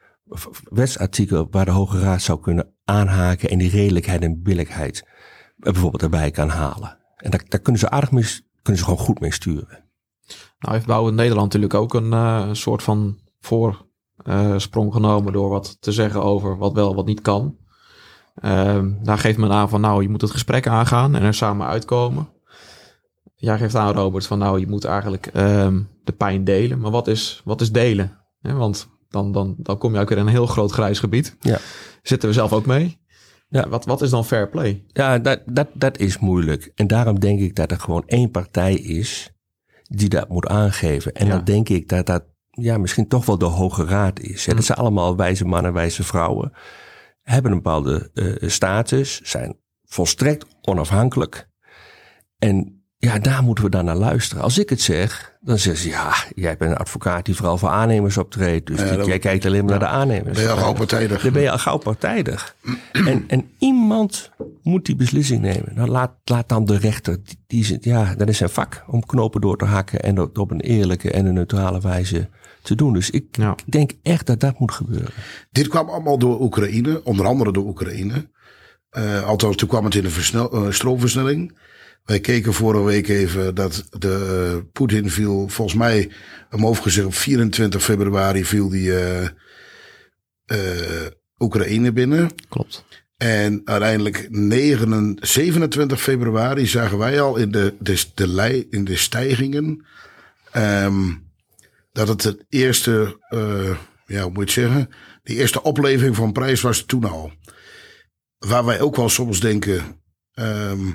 wetsartikelen, 0.64 1.48
waar 1.52 1.66
de 1.66 1.72
Hoge 1.72 2.00
Raad 2.00 2.22
zou 2.22 2.40
kunnen 2.40 2.74
aanhaken 2.86 3.50
en 3.50 3.58
die 3.58 3.70
redelijkheid 3.70 4.22
en 4.22 4.42
billijkheid 4.42 5.08
bijvoorbeeld 5.58 6.04
erbij 6.04 6.32
kan 6.32 6.50
halen. 6.50 6.98
En 7.16 7.32
daar, 7.32 7.44
daar 7.48 7.60
kunnen 7.60 7.82
ze 7.82 7.90
aardig 7.90 8.12
mee, 8.12 8.26
kunnen 8.66 8.84
ze 8.84 8.90
gewoon 8.90 9.06
goed 9.06 9.20
mee 9.20 9.34
sturen. 9.34 9.84
Nou 10.60 10.74
heeft 10.74 10.86
Bouwen 10.86 11.16
Nederland 11.16 11.46
natuurlijk 11.46 11.74
ook 11.74 11.94
een 11.94 12.12
uh, 12.12 12.50
soort 12.52 12.84
van 12.84 13.18
voorsprong 13.40 14.88
uh, 14.88 14.94
genomen 14.94 15.34
door 15.34 15.50
wat 15.50 15.78
te 15.80 15.92
zeggen 15.92 16.24
over 16.24 16.58
wat 16.58 16.74
wel, 16.74 16.96
wat 16.96 17.06
niet 17.06 17.22
kan. 17.22 17.58
Uh, 18.44 18.84
daar 19.04 19.18
geeft 19.18 19.38
men 19.38 19.52
aan 19.52 19.70
van 19.70 19.82
nou, 19.82 20.02
je 20.02 20.10
moet 20.10 20.22
het 20.22 20.32
gesprek 20.32 20.68
aangaan 20.68 21.16
en 21.16 21.22
er 21.22 21.34
samen 21.34 21.68
uitkomen. 21.68 22.30
Jij 23.36 23.58
geeft 23.58 23.76
aan, 23.76 23.94
Robert, 23.94 24.28
van 24.28 24.40
nou, 24.40 24.60
je 24.60 24.68
moet 24.68 24.86
eigenlijk 24.86 25.26
ehm, 25.26 25.82
de 26.04 26.12
pijn 26.12 26.44
delen. 26.44 26.80
Maar 26.80 26.92
wat 26.92 27.08
is, 27.08 27.42
wat 27.44 27.62
is 27.62 27.72
delen? 27.72 28.20
want 28.42 28.88
dan, 29.10 29.32
dan, 29.32 29.56
dan 29.58 29.78
kom 29.78 29.94
je 29.94 30.00
ook 30.00 30.10
weer 30.10 30.18
in 30.18 30.26
een 30.26 30.32
heel 30.32 30.46
groot 30.46 30.72
grijs 30.72 31.00
gebied. 31.00 31.38
Ja. 31.40 31.58
Zitten 32.02 32.30
we 32.30 32.36
zelf 32.36 32.54
ook 32.54 32.66
mee. 32.66 33.00
Ja. 33.48 33.70
Wat, 33.70 33.86
wat 33.86 34.02
is 34.02 34.10
dan 34.10 34.26
fair 34.26 34.50
play? 34.50 34.84
Ja, 34.88 35.20
dat, 35.20 35.42
dat, 35.46 35.68
dat 35.74 35.98
is 35.98 36.20
moeilijk. 36.20 36.72
En 36.76 36.88
daarom 36.88 37.20
denk 37.20 37.40
ik 37.40 37.56
dat 37.56 37.72
er 37.72 37.80
gewoon 37.80 38.04
één 38.06 38.32
partij 38.32 38.74
is 38.74 39.34
die 39.84 40.10
dat 40.10 40.30
moet 40.30 40.48
aangeven. 40.48 41.14
En 41.14 41.30
dan 41.30 41.44
denk 41.44 41.70
ik 41.70 41.90
dat 41.90 42.06
dat 42.06 42.24
ja, 42.50 42.78
misschien 42.78 43.08
toch 43.08 43.26
wel 43.26 43.38
de 43.38 43.46
Hoge 43.46 43.86
Raad 43.86 44.20
is. 44.20 44.46
Hè. 44.46 44.54
Dat 44.54 44.64
zijn 44.64 44.78
allemaal 44.78 45.16
wijze 45.16 45.46
mannen, 45.46 45.74
wijze 45.74 46.04
vrouwen. 46.04 46.52
Hebben 47.22 47.52
een 47.52 47.58
bepaalde 47.58 48.10
uh, 48.14 48.50
status, 48.50 49.22
zijn 49.22 49.60
volstrekt 49.84 50.46
onafhankelijk. 50.62 51.50
En 52.38 52.75
ja, 53.06 53.20
daar 53.20 53.44
moeten 53.44 53.64
we 53.64 53.70
dan 53.70 53.86
naar 53.86 53.96
luisteren. 53.96 54.44
Als 54.44 54.58
ik 54.58 54.70
het 54.70 54.82
zeg, 54.82 55.38
dan 55.42 55.60
zeggen 55.60 55.84
ze 55.84 55.90
ja, 55.90 56.14
jij 56.36 56.58
bent 56.58 56.72
een 56.72 56.78
advocaat 56.78 57.26
die 57.26 57.36
vooral 57.36 57.58
voor 57.58 57.70
aannemers 57.70 58.18
optreedt. 58.18 58.68
Dus 58.68 59.06
jij 59.06 59.20
kijkt 59.20 59.46
alleen 59.46 59.66
maar 59.66 59.80
naar 59.80 59.90
de 59.90 59.96
aannemers. 59.96 60.38
Ben 60.38 60.44
je 60.44 60.52
al 60.52 60.58
gauw 60.58 60.74
partijdig. 60.74 61.22
Dan 61.22 61.34
ben 61.34 61.42
je 61.42 61.52
al 61.52 61.58
gauw 61.58 61.78
partijdig. 61.78 62.56
en, 62.92 63.24
en 63.28 63.50
iemand 63.60 64.32
moet 64.62 64.86
die 64.86 64.96
beslissing 64.96 65.42
nemen. 65.42 65.72
Nou, 65.74 65.90
laat, 65.90 66.12
laat 66.24 66.50
dan 66.50 66.66
de 66.66 66.78
rechter, 66.78 67.18
die, 67.24 67.38
die, 67.48 67.78
ja, 67.82 68.16
dat 68.16 68.30
is 68.30 68.38
zijn 68.38 68.50
vak 68.50 68.84
om 68.88 69.06
knopen 69.06 69.42
door 69.42 69.58
te 69.58 69.66
hakken 69.66 70.00
en 70.00 70.16
dat 70.16 70.38
op 70.38 70.52
een 70.52 70.62
eerlijke 70.62 71.12
en 71.12 71.26
een 71.26 71.34
neutrale 71.34 71.82
wijze 71.82 72.30
te 72.62 72.76
doen. 72.76 72.94
Dus 72.94 73.10
ik 73.10 73.38
denk 73.66 73.92
echt 74.04 74.26
dat 74.26 74.40
dat 74.40 74.60
moet 74.60 74.72
gebeuren. 74.72 75.14
Dit 75.52 75.68
kwam 75.68 75.90
allemaal 75.90 76.18
door 76.18 76.42
Oekraïne, 76.42 77.04
onder 77.04 77.26
andere 77.26 77.52
door 77.52 77.66
Oekraïne. 77.66 78.34
Uh, 78.98 79.24
althans, 79.24 79.56
toen 79.56 79.68
kwam 79.68 79.86
het 79.86 79.96
in 79.96 80.06
een 80.06 80.12
versnel, 80.12 80.66
uh, 80.66 80.72
stroomversnelling. 80.72 81.58
Wij 82.06 82.20
keken 82.20 82.54
vorige 82.54 82.84
week 82.84 83.08
even 83.08 83.56
dat 83.56 83.86
de 83.90 84.52
uh, 84.56 84.64
Poetin 84.72 85.10
viel, 85.10 85.50
volgens 85.50 85.78
mij, 85.78 86.12
omhoog 86.52 86.82
gezegd 86.82 87.08
op 87.08 87.16
24 87.16 87.84
februari 87.84 88.46
viel 88.46 88.70
die 88.70 88.88
uh, 88.88 89.22
uh, 89.22 91.08
Oekraïne 91.38 91.92
binnen. 91.92 92.32
Klopt. 92.50 92.86
En 93.18 93.62
uiteindelijk 93.66 94.28
9, 94.30 95.18
27 95.22 96.02
februari 96.02 96.68
zagen 96.68 96.98
wij 96.98 97.22
al 97.22 97.36
in 97.36 97.52
de, 97.52 97.76
de, 97.80 98.04
de, 98.14 98.28
lei, 98.28 98.68
in 98.70 98.84
de 98.84 98.96
stijgingen 98.96 99.86
um, 100.56 101.30
dat 101.92 102.08
het 102.08 102.24
het 102.24 102.46
eerste, 102.50 103.20
ja, 104.06 104.22
hoe 104.22 104.32
moet 104.32 104.52
je 104.52 104.62
het 104.62 104.70
zeggen, 104.72 104.90
de 105.24 105.36
eerste 105.36 105.64
opleving 105.64 106.16
van 106.16 106.32
prijs 106.32 106.62
was 106.62 106.82
toen 106.82 107.04
al. 107.04 107.32
waar 108.38 108.66
wij 108.66 108.82
ook 108.82 108.96
wel 108.96 109.10
soms 109.10 109.40
denken. 109.40 110.02
ehm, 110.34 110.92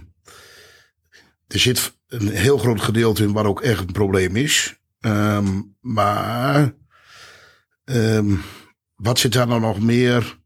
er 1.52 1.58
zit 1.58 1.98
een 2.06 2.28
heel 2.28 2.58
groot 2.58 2.80
gedeelte 2.80 3.22
in 3.22 3.32
waar 3.32 3.46
ook 3.46 3.60
echt 3.60 3.80
een 3.80 3.92
probleem 3.92 4.36
is. 4.36 4.80
Ehm, 5.00 5.60
maar 5.80 6.74
ehm, 7.84 8.34
wat 8.94 9.18
zit 9.18 9.32
daar 9.32 9.46
nou 9.46 9.60
nog 9.60 9.80
meer? 9.80 10.38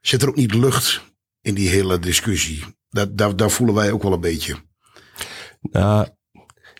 Zit 0.00 0.22
er 0.22 0.28
ook 0.28 0.36
niet 0.36 0.54
lucht 0.54 1.02
in 1.40 1.54
die 1.54 1.68
hele 1.68 1.98
discussie? 1.98 2.64
Dat, 2.90 3.38
daar, 3.38 3.50
voelen 3.50 3.74
wij 3.74 3.92
ook 3.92 4.02
wel 4.02 4.12
een 4.12 4.20
beetje. 4.20 4.56
Nou, 5.60 6.08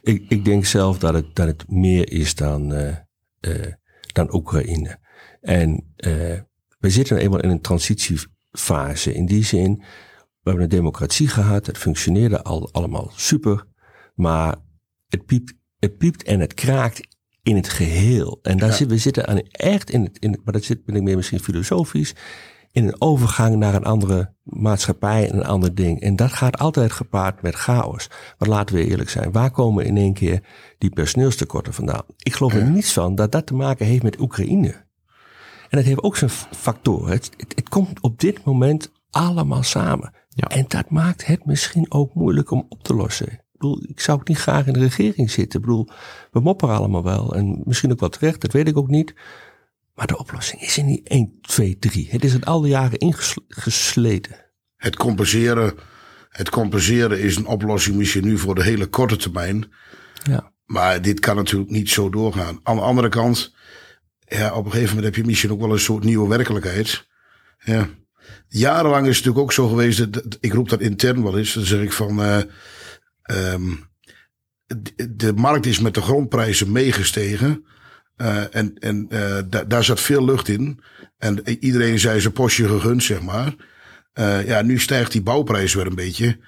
ik, 0.02 0.24
ik 0.28 0.44
denk 0.44 0.64
zelf 0.64 0.98
dat 0.98 1.14
het, 1.14 1.34
dat 1.34 1.46
het 1.46 1.70
meer 1.70 2.12
is 2.12 2.34
dan, 2.34 2.72
eh, 2.72 2.96
eh, 3.40 3.72
dan 4.12 4.34
Oekraïne. 4.34 4.98
En 5.40 5.92
eh, 5.96 6.40
we 6.78 6.90
zitten 6.90 7.14
nou 7.14 7.26
eenmaal 7.26 7.42
in 7.42 7.50
een 7.50 7.60
transitiefase. 7.60 9.14
In 9.14 9.26
die 9.26 9.44
zin, 9.44 9.82
hebben 10.48 10.64
een 10.64 10.76
democratie 10.76 11.28
gehad. 11.28 11.66
Het 11.66 11.78
functioneerde 11.78 12.42
al 12.42 12.68
allemaal 12.72 13.10
super. 13.14 13.64
Maar 14.14 14.54
het 15.08 15.26
piept, 15.26 15.54
het 15.78 15.98
piept 15.98 16.22
en 16.22 16.40
het 16.40 16.54
kraakt 16.54 17.16
in 17.42 17.56
het 17.56 17.68
geheel. 17.68 18.38
En 18.42 18.58
daar 18.58 18.68
Ja. 18.68 18.74
zitten 18.74 18.96
we 18.96 19.02
zitten 19.02 19.26
aan 19.26 19.38
echt 19.50 19.90
in 19.90 20.02
het, 20.02 20.18
in 20.18 20.32
het, 20.32 20.40
maar 20.44 20.52
dat 20.52 20.64
zit 20.64 20.84
ben 20.84 20.96
ik 20.96 21.02
meer 21.02 21.16
misschien 21.16 21.40
filosofisch, 21.40 22.14
in 22.72 22.86
een 22.86 23.00
overgang 23.00 23.56
naar 23.56 23.74
een 23.74 23.84
andere 23.84 24.34
maatschappij 24.42 25.28
en 25.30 25.36
een 25.36 25.44
ander 25.44 25.74
ding. 25.74 26.00
En 26.00 26.16
dat 26.16 26.32
gaat 26.32 26.58
altijd 26.58 26.92
gepaard 26.92 27.42
met 27.42 27.54
chaos. 27.54 28.08
Maar 28.38 28.48
laten 28.48 28.74
we 28.74 28.84
eerlijk 28.86 29.10
zijn, 29.10 29.32
waar 29.32 29.50
komen 29.50 29.84
in 29.84 29.96
één 29.96 30.12
keer 30.12 30.42
die 30.78 30.90
personeelstekorten 30.90 31.74
vandaan? 31.74 32.02
Ik 32.16 32.32
geloof 32.34 32.54
er 32.54 32.70
niets 32.70 32.92
van 32.92 33.14
dat 33.14 33.32
dat 33.32 33.46
te 33.46 33.54
maken 33.54 33.86
heeft 33.86 34.02
met 34.02 34.20
Oekraïne. 34.20 34.86
En 35.68 35.76
dat 35.78 35.84
heeft 35.84 36.02
ook 36.02 36.16
zijn 36.16 36.30
f- 36.30 36.48
factoren. 36.50 37.10
Het, 37.10 37.30
het, 37.36 37.52
het 37.54 37.68
komt 37.68 38.00
op 38.00 38.20
dit 38.20 38.44
moment 38.44 38.92
allemaal 39.10 39.62
samen. 39.62 40.12
Ja. 40.40 40.48
En 40.48 40.64
dat 40.68 40.90
maakt 40.90 41.26
het 41.26 41.44
misschien 41.44 41.92
ook 41.92 42.14
moeilijk 42.14 42.50
om 42.50 42.66
op 42.68 42.82
te 42.82 42.94
lossen. 42.94 43.26
Ik 43.32 43.42
bedoel, 43.52 43.82
ik 43.88 44.00
zou 44.00 44.20
ook 44.20 44.28
niet 44.28 44.38
graag 44.38 44.66
in 44.66 44.72
de 44.72 44.78
regering 44.78 45.30
zitten. 45.30 45.60
Ik 45.60 45.66
bedoel, 45.66 45.88
we 46.30 46.40
mopperen 46.40 46.76
allemaal 46.76 47.04
wel. 47.04 47.34
En 47.34 47.62
misschien 47.64 47.92
ook 47.92 48.00
wel 48.00 48.08
terecht, 48.08 48.40
dat 48.40 48.52
weet 48.52 48.68
ik 48.68 48.76
ook 48.76 48.88
niet. 48.88 49.14
Maar 49.94 50.06
de 50.06 50.18
oplossing 50.18 50.62
is 50.62 50.76
er 50.76 50.84
niet 50.84 51.08
1, 51.08 51.38
2, 51.40 51.78
3. 51.78 52.08
Het 52.10 52.24
is 52.24 52.32
het 52.32 52.44
al 52.44 52.60
die 52.60 52.70
jaren 52.70 52.98
ingesleten. 52.98 54.36
Het 54.76 54.96
compenseren, 54.96 55.74
het 56.28 56.50
compenseren 56.50 57.20
is 57.20 57.36
een 57.36 57.46
oplossing 57.46 57.96
misschien 57.96 58.24
nu 58.24 58.38
voor 58.38 58.54
de 58.54 58.62
hele 58.62 58.86
korte 58.86 59.16
termijn. 59.16 59.72
Ja. 60.22 60.52
Maar 60.64 61.02
dit 61.02 61.20
kan 61.20 61.36
natuurlijk 61.36 61.70
niet 61.70 61.90
zo 61.90 62.10
doorgaan. 62.10 62.60
Aan 62.62 62.76
de 62.76 62.82
andere 62.82 63.08
kant, 63.08 63.54
ja, 64.18 64.54
op 64.54 64.64
een 64.64 64.70
gegeven 64.70 64.94
moment 64.94 65.14
heb 65.14 65.24
je 65.24 65.30
misschien 65.30 65.52
ook 65.52 65.60
wel 65.60 65.72
een 65.72 65.78
soort 65.78 66.04
nieuwe 66.04 66.28
werkelijkheid. 66.28 67.06
Ja. 67.58 67.88
Jarenlang 68.48 69.06
is 69.06 69.16
het 69.16 69.24
natuurlijk 69.26 69.38
ook 69.44 69.52
zo 69.52 69.68
geweest, 69.68 70.12
dat- 70.12 70.36
ik 70.40 70.52
roep 70.52 70.68
dat 70.68 70.80
intern 70.80 71.22
wel 71.22 71.38
eens, 71.38 71.52
dan 71.52 71.64
zeg 71.64 71.80
ik 71.80 71.92
van, 71.92 72.22
eh, 72.22 72.40
ehm, 73.22 73.70
de, 75.10 75.32
markt 75.32 75.66
is 75.66 75.78
met 75.78 75.94
de 75.94 76.00
grondprijzen 76.00 76.72
meegestegen. 76.72 77.64
Eh, 78.16 78.54
en 78.54 78.74
en 78.78 79.06
eh, 79.08 79.38
da- 79.46 79.64
daar 79.64 79.84
zat 79.84 80.00
veel 80.00 80.24
lucht 80.24 80.48
in. 80.48 80.80
En 81.18 81.48
iedereen 81.48 81.98
zei 81.98 82.20
zijn 82.20 82.32
postje 82.32 82.68
gegund, 82.68 83.02
zeg 83.02 83.22
maar. 83.22 83.54
Ja, 84.46 84.62
nu 84.62 84.78
stijgt 84.78 85.12
die 85.12 85.22
bouwprijs 85.22 85.74
weer 85.74 85.86
een 85.86 85.94
beetje. 85.94 86.38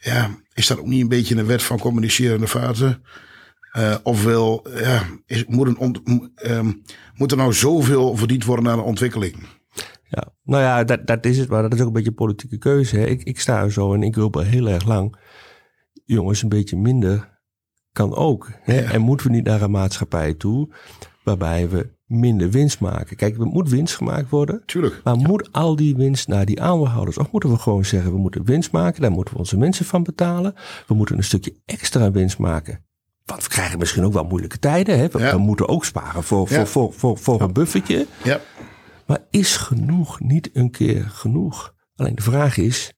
Ja, 0.00 0.30
is 0.54 0.66
dat 0.66 0.78
ook 0.78 0.86
niet 0.86 1.00
een 1.02 1.08
beetje 1.08 1.36
een 1.36 1.46
wet 1.46 1.62
van 1.62 1.78
communicerende 1.78 2.46
vaten? 2.46 3.02
Eh, 3.72 3.96
ofwel, 4.02 4.66
ja, 4.74 5.06
ehm, 5.26 6.72
moet 7.14 7.30
er 7.30 7.36
nou 7.36 7.52
zoveel 7.52 8.16
verdiend 8.16 8.44
worden 8.44 8.68
aan 8.68 8.78
de 8.78 8.84
ontwikkeling? 8.84 9.46
Ja, 10.10 10.32
nou 10.42 10.62
ja, 10.62 10.84
dat, 10.84 11.06
dat 11.06 11.24
is 11.24 11.38
het, 11.38 11.48
maar 11.48 11.62
dat 11.62 11.74
is 11.74 11.80
ook 11.80 11.86
een 11.86 11.92
beetje 11.92 12.08
een 12.08 12.14
politieke 12.14 12.58
keuze. 12.58 12.96
Hè. 12.96 13.04
Ik, 13.06 13.22
ik 13.22 13.40
sta 13.40 13.62
er 13.62 13.72
zo 13.72 13.94
en 13.94 14.02
ik 14.02 14.16
roep 14.16 14.36
al 14.36 14.42
heel 14.42 14.68
erg 14.68 14.86
lang. 14.86 15.16
Jongens, 16.04 16.42
een 16.42 16.48
beetje 16.48 16.76
minder 16.76 17.38
kan 17.92 18.14
ook. 18.14 18.50
Hè. 18.62 18.80
Ja. 18.80 18.90
En 18.90 19.00
moeten 19.00 19.26
we 19.26 19.32
niet 19.32 19.44
naar 19.44 19.62
een 19.62 19.70
maatschappij 19.70 20.34
toe 20.34 20.74
waarbij 21.24 21.68
we 21.68 21.90
minder 22.06 22.50
winst 22.50 22.80
maken? 22.80 23.16
Kijk, 23.16 23.38
er 23.38 23.46
moet 23.46 23.68
winst 23.68 23.96
gemaakt 23.96 24.30
worden. 24.30 24.62
Tuurlijk. 24.66 25.00
Maar 25.04 25.16
moet 25.16 25.52
al 25.52 25.76
die 25.76 25.96
winst 25.96 26.28
naar 26.28 26.44
die 26.44 26.62
aandeelhouders? 26.62 27.18
Of 27.18 27.30
moeten 27.32 27.50
we 27.50 27.58
gewoon 27.58 27.84
zeggen, 27.84 28.12
we 28.12 28.18
moeten 28.18 28.44
winst 28.44 28.72
maken, 28.72 29.02
daar 29.02 29.10
moeten 29.10 29.34
we 29.34 29.40
onze 29.40 29.58
mensen 29.58 29.84
van 29.84 30.02
betalen. 30.02 30.54
We 30.86 30.94
moeten 30.94 31.16
een 31.16 31.24
stukje 31.24 31.54
extra 31.64 32.10
winst 32.10 32.38
maken. 32.38 32.84
Want 33.24 33.42
we 33.42 33.48
krijgen 33.48 33.78
misschien 33.78 34.04
ook 34.04 34.12
wel 34.12 34.24
moeilijke 34.24 34.58
tijden. 34.58 34.98
Hè? 34.98 35.08
We, 35.08 35.18
Ja. 35.18 35.30
we 35.30 35.38
moeten 35.38 35.68
ook 35.68 35.84
sparen 35.84 36.22
voor, 36.22 36.48
voor, 36.48 36.66
voor, 36.66 36.92
voor, 36.92 37.18
voor 37.18 37.40
een 37.40 37.52
buffertje. 37.52 38.06
Ja. 38.24 38.40
Maar 39.10 39.26
is 39.30 39.56
genoeg 39.56 40.20
niet 40.20 40.50
een 40.52 40.70
keer 40.70 41.04
genoeg? 41.04 41.74
Alleen 41.96 42.14
de 42.14 42.22
vraag 42.22 42.56
is, 42.56 42.92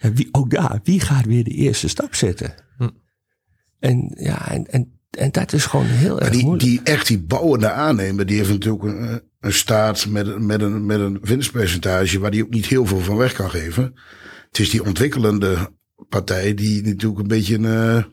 ja, 0.00 0.12
wie, 0.12 0.28
ook 0.30 0.50
daar, 0.50 0.80
wie 0.82 1.00
gaat 1.00 1.24
weer 1.24 1.44
de 1.44 1.50
eerste 1.50 1.88
stap 1.88 2.14
zetten? 2.14 2.54
Hm. 2.76 2.88
En 3.78 4.16
ja, 4.20 4.50
en, 4.50 4.66
en, 4.66 5.00
en 5.10 5.30
dat 5.30 5.52
is 5.52 5.66
gewoon 5.66 5.86
heel 5.86 6.14
Maar 6.14 6.22
erg 6.22 6.32
die, 6.32 6.44
moeilijk. 6.44 6.68
die 6.68 6.80
echt 6.82 7.06
die 7.06 7.22
bouwende 7.22 7.70
aannemer, 7.70 8.26
die 8.26 8.36
heeft 8.36 8.50
natuurlijk 8.50 8.82
een, 8.84 9.22
een 9.40 9.52
staat 9.52 10.06
met, 10.06 10.38
met, 10.38 10.60
een, 10.62 10.86
met 10.86 11.00
een 11.00 11.18
winstpercentage 11.22 12.18
waar 12.18 12.30
die 12.30 12.44
ook 12.44 12.50
niet 12.50 12.66
heel 12.66 12.86
veel 12.86 13.00
van 13.00 13.16
weg 13.16 13.32
kan 13.32 13.50
geven. 13.50 13.94
Het 14.48 14.58
is 14.58 14.70
die 14.70 14.84
ontwikkelende 14.84 15.72
partij 16.08 16.54
die 16.54 16.82
natuurlijk 16.82 17.20
een 17.20 17.28
beetje, 17.28 17.54
een, 17.54 17.64
eh, 17.96 18.04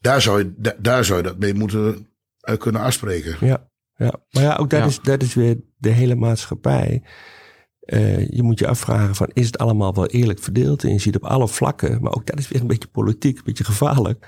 daar, 0.00 0.22
zou 0.22 0.38
je, 0.38 0.54
da- 0.56 0.76
daar 0.78 1.04
zou 1.04 1.18
je 1.18 1.24
dat 1.24 1.38
mee 1.38 1.54
moeten 1.54 2.08
eh, 2.40 2.56
kunnen 2.56 2.80
afspreken. 2.80 3.46
Ja, 3.46 3.68
ja. 3.96 4.12
maar 4.30 4.42
ja, 4.42 4.56
ook 4.56 4.70
dat, 4.70 4.80
Ja. 4.80 4.86
Is, 4.86 5.00
dat 5.00 5.22
is 5.22 5.34
weer 5.34 5.56
de 5.76 5.90
hele 5.90 6.14
maatschappij. 6.14 7.02
Eh, 7.80 8.28
je 8.28 8.42
moet 8.42 8.58
je 8.58 8.66
afvragen 8.68 9.14
van, 9.14 9.30
is 9.32 9.46
het 9.46 9.58
allemaal 9.58 9.94
wel 9.94 10.06
eerlijk 10.06 10.38
verdeeld? 10.38 10.84
En 10.84 10.92
je 10.92 10.98
ziet 10.98 11.16
op 11.16 11.24
alle 11.24 11.48
vlakken, 11.48 12.02
maar 12.02 12.14
ook 12.14 12.26
dat 12.26 12.38
is 12.38 12.48
weer 12.48 12.60
een 12.60 12.66
beetje 12.66 12.88
politiek, 12.88 13.36
een 13.36 13.44
beetje 13.44 13.64
gevaarlijk. 13.64 14.26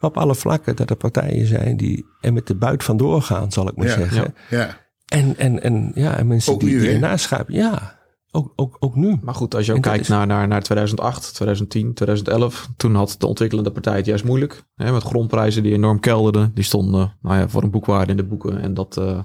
Maar 0.00 0.10
op 0.10 0.16
alle 0.16 0.34
vlakken 0.34 0.76
dat 0.76 0.90
er 0.90 0.96
partijen 0.96 1.46
zijn 1.46 1.76
die 1.76 2.06
er 2.20 2.32
met 2.32 2.46
de 2.46 2.54
buit 2.54 2.84
vandoor 2.84 3.22
gaan, 3.22 3.52
zal 3.52 3.68
ik 3.68 3.76
maar 3.76 3.86
Ja, 3.86 3.92
zeggen. 3.94 4.34
Ja, 4.50 4.80
En, 5.06 5.36
en, 5.36 5.62
en, 5.62 5.92
ja, 5.94 6.16
en 6.16 6.26
mensen 6.26 6.52
Ook 6.52 6.60
die, 6.60 6.78
die 6.78 6.90
ernaast. 6.90 7.36
Ja, 7.46 7.98
ook, 8.34 8.52
ook, 8.56 8.76
ook 8.80 8.94
nu. 8.96 9.18
Maar 9.22 9.34
goed, 9.34 9.54
als 9.54 9.66
je 9.66 9.74
ook 9.74 9.82
kijkt 9.82 10.00
is- 10.00 10.08
naar, 10.08 10.26
naar, 10.26 10.48
naar 10.48 10.62
2008, 10.62 11.34
2010, 11.34 11.94
2011. 11.94 12.68
Toen 12.76 12.94
had 12.94 13.14
de 13.18 13.26
ontwikkelende 13.26 13.70
partij 13.70 13.96
het 13.96 14.06
juist 14.06 14.24
moeilijk. 14.24 14.64
Hè, 14.74 14.92
met 14.92 15.02
grondprijzen 15.02 15.62
die 15.62 15.72
enorm 15.72 16.00
kelderden. 16.00 16.50
Die 16.54 16.64
stonden 16.64 17.16
nou 17.22 17.38
ja, 17.38 17.48
voor 17.48 17.62
een 17.62 17.70
boekwaarde 17.70 18.10
in 18.10 18.16
de 18.16 18.24
boeken. 18.24 18.60
En 18.60 18.74
dat, 18.74 18.96
eh, 18.96 19.18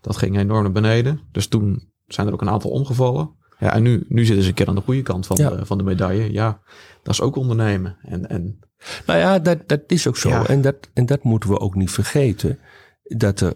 dat 0.00 0.16
ging 0.16 0.38
enorm 0.38 0.62
naar 0.62 0.72
beneden. 0.72 1.20
Dus 1.32 1.46
toen 1.46 1.90
zijn 2.06 2.26
er 2.26 2.32
ook 2.32 2.40
een 2.40 2.50
aantal 2.50 2.70
omgevallen. 2.70 3.30
Ja, 3.58 3.72
en 3.74 3.82
nu, 3.82 4.04
nu 4.08 4.24
zitten 4.24 4.42
ze 4.42 4.48
een 4.48 4.54
keer 4.54 4.68
aan 4.68 4.74
de 4.74 4.80
goede 4.80 5.02
kant 5.02 5.26
van, 5.26 5.36
Ja. 5.36 5.50
de, 5.50 5.66
van 5.66 5.78
de 5.78 5.84
medaille. 5.84 6.32
Ja, 6.32 6.60
dat 7.02 7.12
is 7.12 7.20
ook 7.20 7.36
ondernemen. 7.36 7.96
En, 8.02 8.28
en 8.28 8.58
Nou 9.06 9.18
ja, 9.18 9.38
dat, 9.38 9.58
dat 9.68 9.80
is 9.86 10.06
ook 10.08 10.16
zo. 10.16 10.28
Ja. 10.28 10.46
En, 10.46 10.60
dat, 10.60 10.76
en 10.92 11.06
dat 11.06 11.22
moeten 11.22 11.50
we 11.50 11.58
ook 11.58 11.74
niet 11.74 11.90
vergeten. 11.90 12.58
Dat, 13.02 13.40
er, 13.40 13.52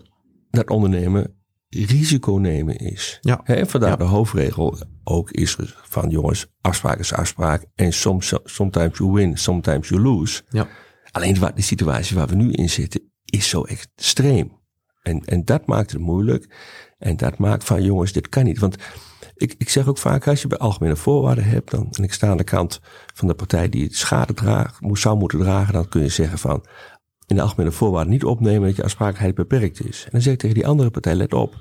dat 0.50 0.71
ondernemen 0.71 1.35
risico 1.68 2.32
nemen 2.32 2.76
is. 2.76 3.18
Ja. 3.20 3.40
Vandaar 3.44 3.90
Ja. 3.90 3.96
de 3.96 4.04
hoofdregel 4.04 4.78
ook 5.04 5.30
is 5.30 5.56
van 5.82 6.11
jongens, 6.11 6.46
afspraak 6.61 6.99
is 6.99 7.12
afspraak. 7.12 7.64
En 7.75 7.92
soms, 7.92 8.32
sometimes 8.44 8.99
you 8.99 9.12
win, 9.12 9.37
sometimes 9.38 9.88
you 9.88 10.00
lose. 10.00 10.42
ja, 10.49 10.68
Alleen 11.11 11.35
de 11.54 11.62
situatie 11.62 12.16
waar 12.16 12.26
we 12.26 12.35
nu 12.35 12.52
in 12.52 12.70
zitten 12.70 13.11
is 13.25 13.49
zo 13.49 13.62
extreem. 13.62 14.52
En, 15.02 15.25
en 15.25 15.44
dat 15.44 15.66
maakt 15.66 15.90
het 15.90 16.00
moeilijk. 16.00 16.54
En 16.99 17.16
dat 17.16 17.38
maakt 17.38 17.64
van 17.64 17.82
jongens, 17.82 18.12
dit 18.12 18.28
kan 18.28 18.44
niet. 18.44 18.58
Want 18.58 18.76
ik, 19.35 19.54
ik 19.58 19.68
zeg 19.68 19.87
ook 19.88 19.99
vaak, 19.99 20.28
als 20.28 20.42
je 20.42 20.49
bij 20.49 20.58
algemene 20.58 20.96
voorwaarden 20.96 21.44
hebt, 21.44 21.70
dan, 21.70 21.88
en 21.90 22.02
ik 22.04 22.12
sta 22.12 22.28
aan 22.28 22.37
de 22.37 22.44
kant 22.44 22.80
van 23.14 23.28
de 23.28 23.35
partij 23.35 23.68
die 23.68 23.85
het 23.85 23.96
schade 23.96 24.35
draagt, 24.35 24.78
zou 24.92 25.18
moeten 25.18 25.38
dragen, 25.38 25.73
dan 25.73 25.88
kun 25.88 26.02
je 26.02 26.08
zeggen 26.08 26.38
van, 26.38 26.64
in 27.26 27.37
de 27.37 27.42
algemene 27.42 27.73
voorwaarden 27.73 28.12
niet 28.12 28.25
opnemen 28.25 28.66
dat 28.66 28.76
je 28.76 28.83
aansprakelijkheid 28.83 29.35
beperkt 29.35 29.85
is. 29.85 30.04
En 30.04 30.11
dan 30.11 30.21
zeg 30.21 30.33
ik 30.33 30.38
tegen 30.38 30.54
die 30.54 30.66
andere 30.66 30.90
partij, 30.90 31.14
let 31.14 31.35
op, 31.35 31.54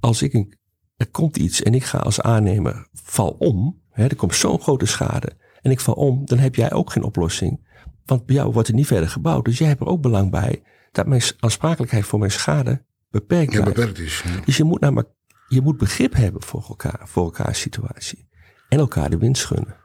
als 0.00 0.22
ik 0.22 0.32
een, 0.32 0.58
er 0.96 1.10
komt 1.10 1.36
iets 1.36 1.62
en 1.62 1.74
ik 1.74 1.84
ga 1.84 1.98
als 1.98 2.20
aannemer 2.20 2.88
val 2.92 3.30
om, 3.38 3.80
hè, 3.90 4.06
er 4.06 4.16
komt 4.16 4.34
zo'n 4.34 4.60
grote 4.60 4.86
schade 4.86 5.32
en 5.62 5.70
ik 5.70 5.80
val 5.80 5.94
om, 5.94 6.24
dan 6.24 6.38
heb 6.38 6.54
jij 6.54 6.72
ook 6.72 6.92
geen 6.92 7.02
oplossing. 7.02 7.68
Want 8.04 8.26
bij 8.26 8.34
jou 8.34 8.52
wordt 8.52 8.68
er 8.68 8.74
niet 8.74 8.86
verder 8.86 9.08
gebouwd. 9.08 9.44
Dus 9.44 9.58
jij 9.58 9.68
hebt 9.68 9.80
er 9.80 9.86
ook 9.86 10.02
belang 10.02 10.30
bij 10.30 10.62
dat 10.92 11.06
mijn 11.06 11.22
aansprakelijkheid 11.38 12.04
voor 12.04 12.18
mijn 12.18 12.30
schade 12.30 12.84
beperkt 13.10 13.52
ja 13.52 13.62
beperkt 13.62 13.98
is. 13.98 14.22
Ja. 14.22 14.40
Dus 14.44 14.56
je 14.56 14.64
moet, 14.64 14.80
namelijk, 14.80 15.08
je 15.48 15.60
moet 15.60 15.76
begrip 15.76 16.14
hebben 16.14 16.42
voor 16.42 16.64
elkaar, 16.68 17.00
voor 17.04 17.24
elkaars 17.24 17.60
situatie. 17.60 18.28
En 18.68 18.78
elkaar 18.78 19.10
de 19.10 19.18
winst 19.18 19.44
gunnen. 19.44 19.76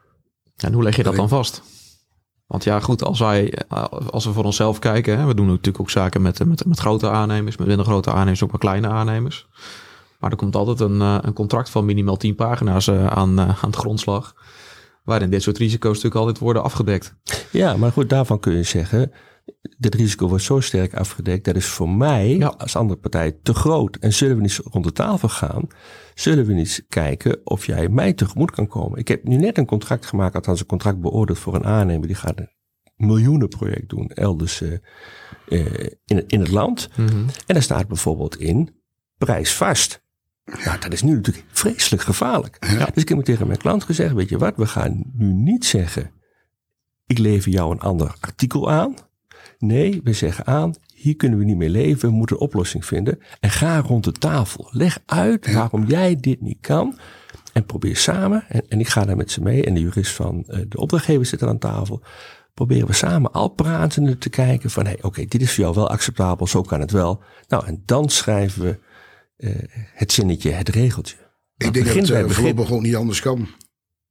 En 0.56 0.72
hoe 0.72 0.82
leg 0.82 0.96
je 0.96 1.02
dat 1.02 1.16
dan 1.16 1.28
vast? 1.28 1.62
Want 2.46 2.64
ja, 2.64 2.80
goed, 2.80 3.04
als 3.04 3.18
wij, 3.18 3.52
eh, 3.68 3.84
als 4.10 4.24
we 4.24 4.32
voor 4.32 4.44
onszelf 4.44 4.78
kijken, 4.78 5.18
hè, 5.18 5.26
we 5.26 5.34
doen 5.34 5.46
natuurlijk 5.46 5.80
ook 5.80 5.90
zaken 5.90 6.22
met, 6.22 6.44
met, 6.46 6.66
met 6.66 6.78
grote 6.78 7.10
aannemers, 7.10 7.56
met 7.56 7.66
minder 7.66 7.86
grote 7.86 8.10
aannemers, 8.10 8.44
ook 8.44 8.52
met 8.52 8.60
kleine 8.60 8.88
aannemers. 8.88 9.46
Maar 10.18 10.30
er 10.30 10.36
komt 10.36 10.56
altijd 10.56 10.80
een, 10.80 11.00
eh, 11.00 11.18
een 11.20 11.32
contract 11.32 11.70
van 11.70 11.84
minimaal 11.84 12.16
10 12.16 12.34
pagina's 12.34 12.88
eh, 12.88 13.06
aan, 13.06 13.40
aan 13.40 13.70
de 13.70 13.76
grondslag. 13.76 14.34
Waarin 15.04 15.30
dit 15.30 15.42
soort 15.42 15.58
risico's 15.58 15.94
natuurlijk 15.94 16.20
altijd 16.20 16.38
worden 16.38 16.62
afgedekt. 16.62 17.14
Ja, 17.50 17.76
maar 17.76 17.92
goed, 17.92 18.08
daarvan 18.08 18.40
kun 18.40 18.52
je 18.52 18.62
zeggen, 18.62 19.12
dit 19.78 19.94
risico 19.94 20.28
wordt 20.28 20.44
zo 20.44 20.60
sterk 20.60 20.94
afgedekt. 20.94 21.44
Dat 21.44 21.56
is 21.56 21.66
voor 21.66 21.88
mij 21.88 22.36
Ja. 22.36 22.46
als 22.46 22.76
andere 22.76 23.00
partij 23.00 23.38
te 23.42 23.54
groot. 23.54 23.96
En 23.96 24.12
zullen 24.12 24.36
we 24.36 24.42
niet 24.42 24.60
rond 24.64 24.84
de 24.84 24.92
tafel 24.92 25.28
gaan? 25.28 25.66
Zullen 26.14 26.46
we 26.46 26.52
niet 26.52 26.84
kijken 26.88 27.40
of 27.44 27.66
jij 27.66 27.88
mij 27.88 28.12
tegemoet 28.12 28.50
kan 28.50 28.66
komen? 28.66 28.98
Ik 28.98 29.08
heb 29.08 29.24
nu 29.24 29.36
net 29.36 29.58
een 29.58 29.66
contract 29.66 30.06
gemaakt, 30.06 30.34
althans 30.34 30.60
een 30.60 30.66
contract 30.66 31.00
beoordeeld 31.00 31.38
voor 31.38 31.54
een 31.54 31.64
aannemer. 31.64 32.06
Die 32.06 32.16
gaat 32.16 32.38
een 32.38 32.50
miljoenenproject 32.96 33.88
doen 33.88 34.08
elders 34.08 34.60
eh, 34.60 34.72
eh, 35.48 35.90
in, 36.04 36.16
het, 36.16 36.32
in 36.32 36.40
het 36.40 36.50
land. 36.50 36.88
Mhm. 36.96 37.18
En 37.46 37.54
daar 37.54 37.62
staat 37.62 37.88
bijvoorbeeld 37.88 38.36
in 38.36 38.74
prijsvast. 39.18 40.04
Nou, 40.64 40.78
dat 40.80 40.92
is 40.92 41.02
nu 41.02 41.14
natuurlijk 41.14 41.46
vreselijk 41.48 42.02
gevaarlijk. 42.02 42.60
Dus 42.94 43.02
ik 43.02 43.08
heb 43.08 43.20
tegen 43.20 43.46
mijn 43.46 43.58
klant 43.58 43.84
gezegd, 43.84 44.14
weet 44.14 44.28
je 44.28 44.38
wat, 44.38 44.56
we 44.56 44.66
gaan 44.66 45.04
nu 45.12 45.32
niet 45.32 45.64
zeggen, 45.64 46.10
ik 47.06 47.18
lever 47.18 47.50
jou 47.52 47.72
een 47.72 47.80
ander 47.80 48.14
artikel 48.20 48.70
aan. 48.70 48.94
Nee, 49.58 50.00
we 50.04 50.12
zeggen 50.12 50.46
aan, 50.46 50.74
hier 50.94 51.16
kunnen 51.16 51.38
we 51.38 51.44
niet 51.44 51.56
mee 51.56 51.68
leven, 51.68 52.08
we 52.08 52.14
moeten 52.14 52.36
een 52.36 52.42
oplossing 52.42 52.84
vinden. 52.84 53.18
En 53.40 53.50
ga 53.50 53.80
rond 53.80 54.04
de 54.04 54.12
tafel. 54.12 54.68
Leg 54.70 54.98
uit 55.06 55.52
waarom 55.52 55.84
jij 55.86 56.16
dit 56.20 56.40
niet 56.40 56.58
kan. 56.60 56.98
En 57.52 57.66
probeer 57.66 57.96
samen, 57.96 58.44
en, 58.48 58.68
en 58.68 58.80
ik 58.80 58.88
ga 58.88 59.04
daar 59.04 59.16
met 59.16 59.30
ze 59.30 59.42
mee, 59.42 59.64
en 59.64 59.74
de 59.74 59.80
jurist 59.80 60.12
van 60.12 60.44
eh, 60.46 60.60
de 60.68 60.78
opdrachtgever 60.78 61.26
zit 61.26 61.40
er 61.40 61.48
aan 61.48 61.58
tafel. 61.58 62.02
Proberen 62.54 62.86
we 62.86 62.92
samen 62.92 63.32
al 63.32 63.48
pratende 63.48 64.18
te 64.18 64.28
kijken 64.28 64.70
van, 64.70 64.84
hé, 64.84 64.90
hey, 64.90 65.02
oké, 65.02 65.24
dit 65.24 65.42
is 65.42 65.54
voor 65.54 65.64
jou 65.64 65.74
wel 65.74 65.90
acceptabel, 65.90 66.46
zo 66.46 66.62
kan 66.62 66.80
het 66.80 66.90
wel. 66.90 67.22
Nou, 67.48 67.66
en 67.66 67.82
dan 67.84 68.08
schrijven 68.08 68.62
we 68.62 68.78
eh, 69.36 69.54
het 69.92 70.12
zinnetje, 70.12 70.50
het 70.50 70.68
regeltje. 70.68 71.16
Ik 71.56 71.72
denk 71.72 71.86
dat 71.86 71.94
het 71.94 72.08
begin. 72.08 72.28
voorlopig 72.34 72.66
gewoon 72.66 72.82
niet 72.82 72.96
anders 72.96 73.20
kan. 73.20 73.48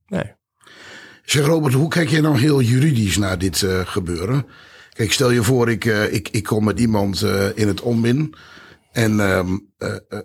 Nee. 0.07 0.33
Zeg 1.25 1.45
Robert, 1.45 1.73
hoe 1.73 1.89
kijk 1.89 2.09
jij 2.09 2.21
nou 2.21 2.39
heel 2.39 2.61
juridisch 2.61 3.17
naar 3.17 3.37
dit 3.37 3.61
uh, 3.61 3.79
gebeuren? 3.85 4.45
Kijk, 4.95 5.11
stel 5.11 5.31
je 5.31 5.43
voor, 5.43 5.69
ik, 5.69 5.85
uh, 5.85 6.13
ik, 6.13 6.29
ik 6.29 6.43
kom 6.43 6.63
met 6.63 6.79
iemand 6.79 7.21
uh, 7.21 7.57
in 7.57 7.67
het 7.67 7.81
onmin. 7.81 8.35
En 8.91 9.19
um, 9.19 9.73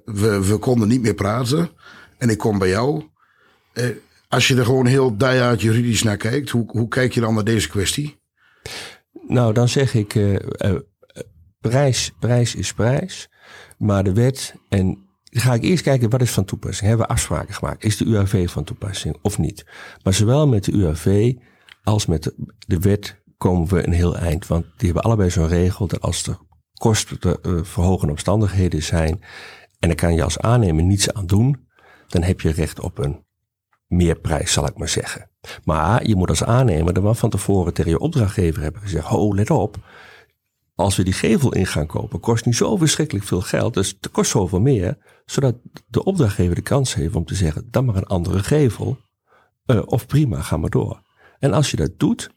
we, 0.05 0.47
we 0.47 0.57
konden 0.59 0.89
niet 0.89 1.03
meer 1.03 1.15
praten. 1.15 1.71
En 2.19 2.29
ik 2.29 2.39
kom 2.39 2.59
bij 2.59 2.69
jou. 2.69 3.03
als 4.29 4.49
je 4.49 4.57
er 4.57 4.65
gewoon 4.65 4.87
heel 4.87 5.17
diehard 5.17 5.61
juridisch 5.61 6.03
naar 6.03 6.17
kijkt, 6.17 6.50
hoe, 6.50 6.65
hoe 6.67 6.89
kijk 6.89 7.12
je 7.12 7.21
dan 7.21 7.35
naar 7.35 7.45
deze 7.45 7.69
kwestie? 7.69 8.19
Nou, 9.27 9.53
dan 9.53 9.69
zeg 9.69 9.95
ik, 9.95 10.39
prijs, 11.61 12.12
prijs 12.19 12.55
is 12.55 12.73
prijs. 12.73 13.29
Maar 13.79 14.05
de 14.05 14.12
wet 14.12 14.55
en 14.69 15.09
dan 15.31 15.43
ga 15.43 15.55
ik 15.55 15.62
eerst 15.62 15.83
kijken 15.83 16.11
wat 16.11 16.21
is 16.21 16.31
van 16.31 16.45
toepassing. 16.45 16.89
Hebben 16.89 17.07
we 17.07 17.12
afspraken 17.12 17.55
gemaakt? 17.55 17.85
Is 17.85 17.97
de 17.97 18.05
UAV 18.05 18.50
van 18.50 18.65
toepassing 18.65 19.17
of 19.23 19.39
niet? 19.39 19.67
Maar 20.03 20.15
zowel 20.15 20.49
met 20.49 20.65
de 20.65 20.73
UAV 20.73 21.33
als 21.83 22.07
met 22.07 22.23
de, 22.23 22.35
de 22.67 22.79
wet 22.79 23.20
komen 23.41 23.69
we 23.69 23.87
een 23.87 23.93
heel 23.93 24.17
eind. 24.17 24.47
Want 24.47 24.65
die 24.65 24.87
hebben 24.87 25.03
allebei 25.03 25.31
zo'n 25.31 25.49
regel 25.49 25.87
dat 25.87 26.01
als 26.01 26.27
er 26.27 26.39
kostenverhogende 26.75 28.13
omstandigheden 28.13 28.83
zijn 28.83 29.21
en 29.79 29.89
dan 29.89 29.97
kan 29.97 30.15
je 30.15 30.23
als 30.23 30.39
aannemer 30.39 30.85
niets 30.85 31.13
aan 31.13 31.27
doen, 31.27 31.69
dan 32.09 32.23
heb 32.23 32.41
je 32.41 32.51
recht 32.51 32.81
op 32.81 32.99
een 32.99 33.25
meerprijs, 33.87 34.53
zal 34.53 34.67
ik 34.67 34.79
maar 34.79 34.89
zeggen. 34.89 35.31
Maar 35.65 36.07
je 36.07 36.17
moet 36.17 36.29
als 36.29 36.45
aannemer 36.45 36.95
er 36.95 37.03
wel 37.03 37.15
van 37.15 37.31
tevoren 37.31 37.75
tegen 37.75 37.91
je 37.91 37.99
opdrachtgever 37.99 38.63
hebben 38.63 38.81
gezegd, 38.81 39.07
ho, 39.07 39.35
let 39.35 39.51
op, 39.51 39.77
als 40.75 40.97
we 40.97 41.05
die 41.05 41.13
gevel 41.13 41.53
in 41.53 41.67
gaan 41.67 41.87
kopen, 41.87 42.21
kost 42.21 42.45
niet 42.45 42.57
zo 42.57 42.77
verschrikkelijk 42.77 43.25
veel 43.27 43.41
geld. 43.41 43.75
Dus 43.75 43.89
het 44.01 44.11
kost 44.11 44.31
zoveel 44.31 44.61
meer. 44.61 44.99
Zodat 45.25 45.57
de 45.87 46.05
opdrachtgever 46.05 46.55
de 46.55 46.61
kans 46.61 46.95
heeft 46.95 47.15
om 47.15 47.25
te 47.25 47.35
zeggen, 47.35 47.69
dan 47.71 47.85
maar 47.85 47.97
een 47.97 48.07
andere 48.07 48.43
gevel. 48.43 48.99
Uh, 49.67 49.83
of 49.85 50.07
prima, 50.07 50.43
ga 50.43 50.57
maar 50.57 50.71
door. 50.71 51.03
En 51.39 51.53
als 51.53 51.71
je 51.71 51.77
dat 51.77 51.99
doet, 51.99 52.31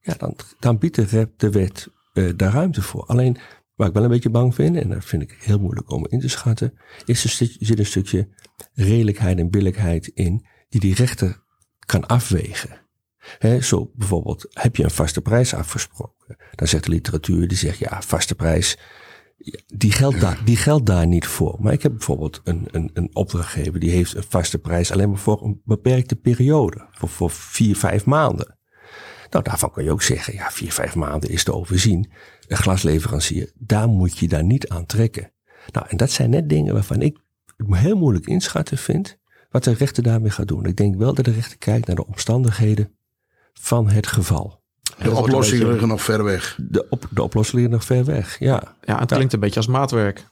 ja, 0.00 0.14
dan, 0.18 0.36
dan 0.58 0.78
biedt 0.78 1.10
de, 1.10 1.30
de 1.36 1.50
wet 1.50 1.88
uh, 2.14 2.32
daar 2.36 2.52
ruimte 2.52 2.82
voor. 2.82 3.04
Alleen, 3.04 3.36
waar 3.74 3.88
ik 3.88 3.94
wel 3.94 4.02
een 4.02 4.08
beetje 4.08 4.30
bang 4.30 4.54
vind, 4.54 4.76
en 4.76 4.88
dat 4.88 5.04
vind 5.04 5.22
ik 5.22 5.36
heel 5.40 5.58
moeilijk 5.58 5.90
om 5.90 6.06
in 6.08 6.20
te 6.20 6.28
schatten, 6.28 6.78
is 7.04 7.24
er 7.24 7.30
stu- 7.30 7.56
zit 7.58 7.78
een 7.78 7.86
stukje 7.86 8.28
redelijkheid 8.72 9.38
en 9.38 9.50
billijkheid 9.50 10.06
in, 10.06 10.46
die 10.68 10.80
die 10.80 10.94
rechter 10.94 11.42
kan 11.86 12.06
afwegen. 12.06 12.88
He, 13.38 13.60
zo 13.60 13.90
bijvoorbeeld, 13.94 14.46
heb 14.50 14.76
je 14.76 14.84
een 14.84 14.90
vaste 14.90 15.20
prijs 15.20 15.54
afgesproken? 15.54 16.36
Dan 16.54 16.68
zegt 16.68 16.84
de 16.84 16.90
literatuur, 16.90 17.48
die 17.48 17.58
zegt 17.58 17.78
ja, 17.78 18.02
vaste 18.02 18.34
prijs, 18.34 18.78
die 19.66 19.92
geldt, 19.92 20.20
daar, 20.20 20.44
die 20.44 20.56
geldt 20.56 20.86
daar 20.86 21.06
niet 21.06 21.26
voor. 21.26 21.56
Maar 21.60 21.72
ik 21.72 21.82
heb 21.82 21.92
bijvoorbeeld 21.92 22.40
een, 22.44 22.68
een, 22.70 22.90
een 22.92 23.14
opdrachtgever 23.14 23.80
die 23.80 23.90
heeft 23.90 24.14
een 24.14 24.24
vaste 24.28 24.58
prijs 24.58 24.92
alleen 24.92 25.08
maar 25.08 25.18
voor 25.18 25.44
een 25.44 25.60
beperkte 25.64 26.16
periode, 26.16 26.86
voor, 26.90 27.08
voor 27.08 27.30
vier, 27.30 27.76
vijf 27.76 28.04
maanden. 28.04 28.58
Nou, 29.30 29.44
daarvan 29.44 29.70
kan 29.70 29.84
je 29.84 29.90
ook 29.90 30.02
zeggen, 30.02 30.34
ja, 30.34 30.50
vier, 30.50 30.72
vijf 30.72 30.94
maanden 30.94 31.30
is 31.30 31.44
te 31.44 31.54
overzien. 31.54 32.10
Een 32.48 32.56
glasleverancier, 32.56 33.50
daar 33.54 33.88
moet 33.88 34.18
je 34.18 34.28
daar 34.28 34.44
niet 34.44 34.68
aan 34.68 34.86
trekken. 34.86 35.32
Nou, 35.72 35.86
en 35.88 35.96
dat 35.96 36.10
zijn 36.10 36.30
net 36.30 36.48
dingen 36.48 36.74
waarvan 36.74 37.02
ik 37.02 37.18
het 37.56 37.76
heel 37.76 37.96
moeilijk 37.96 38.26
inschatten 38.26 38.78
vind, 38.78 39.18
wat 39.50 39.64
de 39.64 39.72
rechter 39.72 40.02
daarmee 40.02 40.30
gaat 40.30 40.48
doen. 40.48 40.64
Ik 40.64 40.76
denk 40.76 40.96
wel 40.96 41.14
dat 41.14 41.24
de 41.24 41.30
rechter 41.30 41.58
kijkt 41.58 41.86
naar 41.86 41.96
de 41.96 42.06
omstandigheden 42.06 42.92
van 43.52 43.88
het 43.90 44.06
geval. 44.06 44.60
De 45.02 45.10
oplossingen 45.10 45.68
liggen 45.68 45.88
nog 45.88 46.02
ver 46.02 46.24
weg. 46.24 46.58
De, 46.60 46.86
op, 46.88 47.06
de 47.10 47.22
oplossingen 47.22 47.62
liggen 47.62 47.78
nog 47.78 47.86
ver 47.86 48.14
weg, 48.14 48.38
ja. 48.38 48.76
Ja, 48.84 48.98
het 48.98 49.12
klinkt 49.12 49.32
een 49.32 49.40
beetje 49.40 49.56
als 49.56 49.66
maatwerk. 49.66 50.26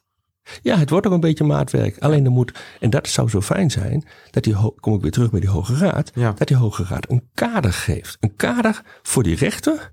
Ja, 0.62 0.76
het 0.76 0.90
wordt 0.90 1.06
ook 1.06 1.12
een 1.12 1.20
beetje 1.20 1.44
maatwerk. 1.44 1.98
Alleen 1.98 2.24
er 2.24 2.30
moet, 2.30 2.58
en 2.80 2.90
dat 2.90 3.08
zou 3.08 3.28
zo 3.28 3.40
fijn 3.40 3.70
zijn, 3.70 4.06
dat 4.30 4.44
die, 4.44 4.54
kom 4.80 4.94
ik 4.94 5.00
weer 5.02 5.11
terug 5.11 5.30
bij 5.30 5.40
die 5.40 5.48
Hoge 5.48 5.74
Raad, 5.76 6.11
Ja. 6.14 6.32
dat 6.32 6.48
die 6.48 6.56
Hoge 6.56 6.84
Raad 6.84 7.11
een 7.11 7.28
kader 7.34 7.72
geeft. 7.72 8.16
Een 8.20 8.37
kader 8.37 8.82
voor 9.02 9.22
die 9.22 9.37
rechter, 9.37 9.92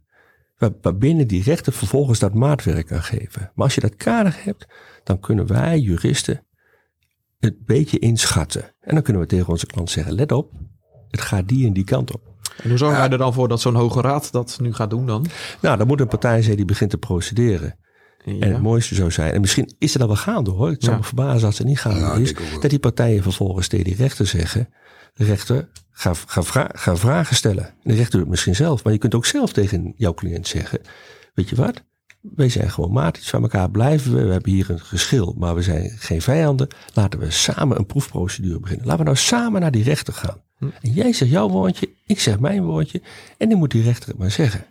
waar- 0.58 0.74
waarbinnen 0.82 1.28
die 1.28 1.44
rechter 1.44 1.74
vervolgens 1.74 2.20
dat 2.20 2.34
maatwerk 2.34 2.86
kan 2.88 3.04
geven. 3.04 3.52
Maar 3.56 3.65
als 3.65 3.76
je 3.76 3.82
dat 3.82 3.96
kader 3.96 4.36
hebt, 4.44 4.65
dan 5.04 5.20
kunnen 5.20 5.48
wij, 5.48 5.80
juristen, 5.80 6.46
het 7.39 7.65
beetje 7.65 8.00
inschatten. 8.00 8.63
En 8.80 8.94
dan 8.94 9.04
kunnen 9.04 9.22
we 9.22 9.28
tegen 9.28 9.50
onze 9.50 9.65
klant 9.65 9.89
zeggen, 9.89 10.13
let 10.13 10.32
op, 10.32 10.52
het 11.10 11.22
gaat 11.22 11.48
die 11.48 11.68
en 11.68 11.74
die 11.74 11.84
kant 11.84 12.13
op. 12.13 12.22
En 12.63 12.70
hoe 12.70 12.78
zorg 12.78 12.98
jij 12.98 13.10
er 13.10 13.18
dan 13.18 13.34
voor 13.34 13.48
dat 13.48 13.62
zo'n 13.62 13.76
hoge 13.76 14.02
raad 14.02 14.32
dat 14.32 14.58
nu 14.62 14.74
gaat 14.74 14.89
doen 14.89 15.06
dan? 15.06 15.26
Nou, 15.62 15.78
dan 15.78 15.88
moet 15.88 16.00
een 16.00 16.08
partij 16.08 16.41
zijn 16.41 16.56
die 16.56 16.65
begint 16.65 16.89
te 16.89 16.98
procederen. 16.98 17.76
En 18.26 18.42
het 18.52 18.62
mooiste 18.62 18.96
zou 18.96 19.12
zijn, 19.12 19.32
en 19.34 19.42
misschien 19.42 19.74
is 19.80 19.94
het 19.94 20.02
al 20.02 20.08
wel 20.08 20.18
gaande 20.18 20.50
hoor. 20.52 20.70
Het 20.70 20.82
zou 20.84 20.92
Ja. 20.92 20.98
me 21.02 21.06
verbazen 21.08 21.46
als 21.48 21.58
het 21.58 21.68
niet 21.68 21.80
gaande 21.80 22.22
is. 22.22 22.34
Dat 22.62 22.70
die 22.70 22.80
partijen 22.80 23.24
vervolgens 23.24 23.68
tegen 23.68 23.86
die 23.86 23.96
rechter 23.96 24.28
zeggen. 24.28 24.70
De 25.14 25.24
rechter, 25.24 25.68
ga, 25.92 26.14
ga, 26.28 26.44
vra- 26.44 26.72
ga 26.74 26.96
vragen 26.98 27.36
stellen. 27.36 27.66
En 27.66 27.74
de 27.84 27.94
rechter 27.94 28.12
doet 28.12 28.22
het 28.22 28.30
misschien 28.30 28.56
zelf. 28.56 28.84
Maar 28.84 28.94
je 28.94 29.00
kunt 29.00 29.16
ook 29.16 29.26
zelf 29.26 29.54
tegen 29.54 29.94
jouw 29.98 30.14
cliënt 30.14 30.48
zeggen. 30.48 30.80
Weet 31.34 31.50
je 31.50 31.56
wat? 31.56 31.84
Wij 32.22 32.50
zijn 32.50 32.72
gewoon 32.72 32.92
maatjes 32.92 33.30
van 33.30 33.42
elkaar 33.42 33.70
blijven 33.72 34.14
we. 34.16 34.24
We 34.26 34.32
hebben 34.32 34.52
hier 34.52 34.70
een 34.70 34.80
geschil, 34.80 35.36
maar 35.38 35.56
we 35.56 35.62
zijn 35.62 35.92
geen 35.98 36.22
vijanden. 36.22 36.68
Laten 36.94 37.20
we 37.20 37.32
samen 37.32 37.78
een 37.78 37.86
proefprocedure 37.86 38.60
beginnen. 38.60 38.86
Laten 38.86 39.00
we 39.04 39.06
nou 39.12 39.18
samen 39.24 39.62
naar 39.62 39.72
die 39.72 39.84
rechter 39.84 40.14
gaan. 40.14 40.42
Hm. 40.58 40.66
En 40.82 40.92
jij 40.92 41.14
zegt 41.14 41.32
jouw 41.32 41.50
woordje, 41.50 41.90
ik 42.06 42.20
zeg 42.20 42.40
mijn 42.40 42.64
woordje. 42.64 43.02
En 43.38 43.50
dan 43.50 43.58
moet 43.58 43.72
die 43.72 43.84
rechter 43.84 44.10
het 44.10 44.18
maar 44.18 44.32
zeggen. 44.32 44.66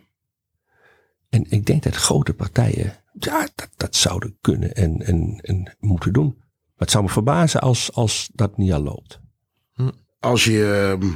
En 1.35 1.45
ik 1.49 1.65
denk 1.65 1.83
dat 1.83 1.95
grote 1.95 2.33
partijen 2.33 2.93
ja, 3.19 3.47
dat, 3.55 3.69
dat 3.77 3.95
zouden 3.95 4.37
kunnen 4.41 4.75
en, 4.75 5.01
en, 5.01 5.39
en 5.41 5.75
moeten 5.79 6.13
doen. 6.13 6.33
Maar 6.37 6.73
het 6.75 6.91
zou 6.91 7.03
me 7.03 7.09
verbazen 7.09 7.61
als, 7.61 7.93
als 7.93 8.29
dat 8.33 8.57
niet 8.57 8.73
al 8.73 8.83
loopt. 8.83 9.19
Als 10.19 10.43
je 10.43 10.95
ehm, 10.99 11.11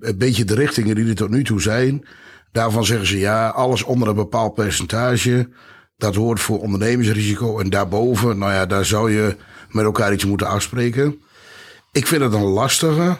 een 0.00 0.18
beetje 0.18 0.44
de 0.44 0.54
richtingen 0.54 0.94
die 0.94 1.08
er 1.08 1.14
tot 1.14 1.30
nu 1.30 1.44
toe 1.44 1.60
zijn, 1.60 2.06
daarvan 2.52 2.84
zeggen 2.84 3.06
ze 3.06 3.18
ja, 3.18 3.48
alles 3.48 3.82
onder 3.82 4.08
een 4.08 4.14
bepaald 4.14 4.54
percentage, 4.54 5.48
dat 5.96 6.14
hoort 6.14 6.40
voor 6.40 6.60
ondernemingsrisico. 6.60 7.58
En 7.58 7.70
daarboven, 7.70 8.38
nou 8.38 8.52
ja, 8.52 8.66
daar 8.66 8.84
zou 8.84 9.12
je 9.12 9.36
met 9.70 9.84
elkaar 9.84 10.12
iets 10.12 10.24
moeten 10.24 10.46
afspreken. 10.46 11.20
Ik 11.92 12.06
vind 12.06 12.22
het 12.22 12.32
een 12.32 12.42
lastige, 12.42 13.18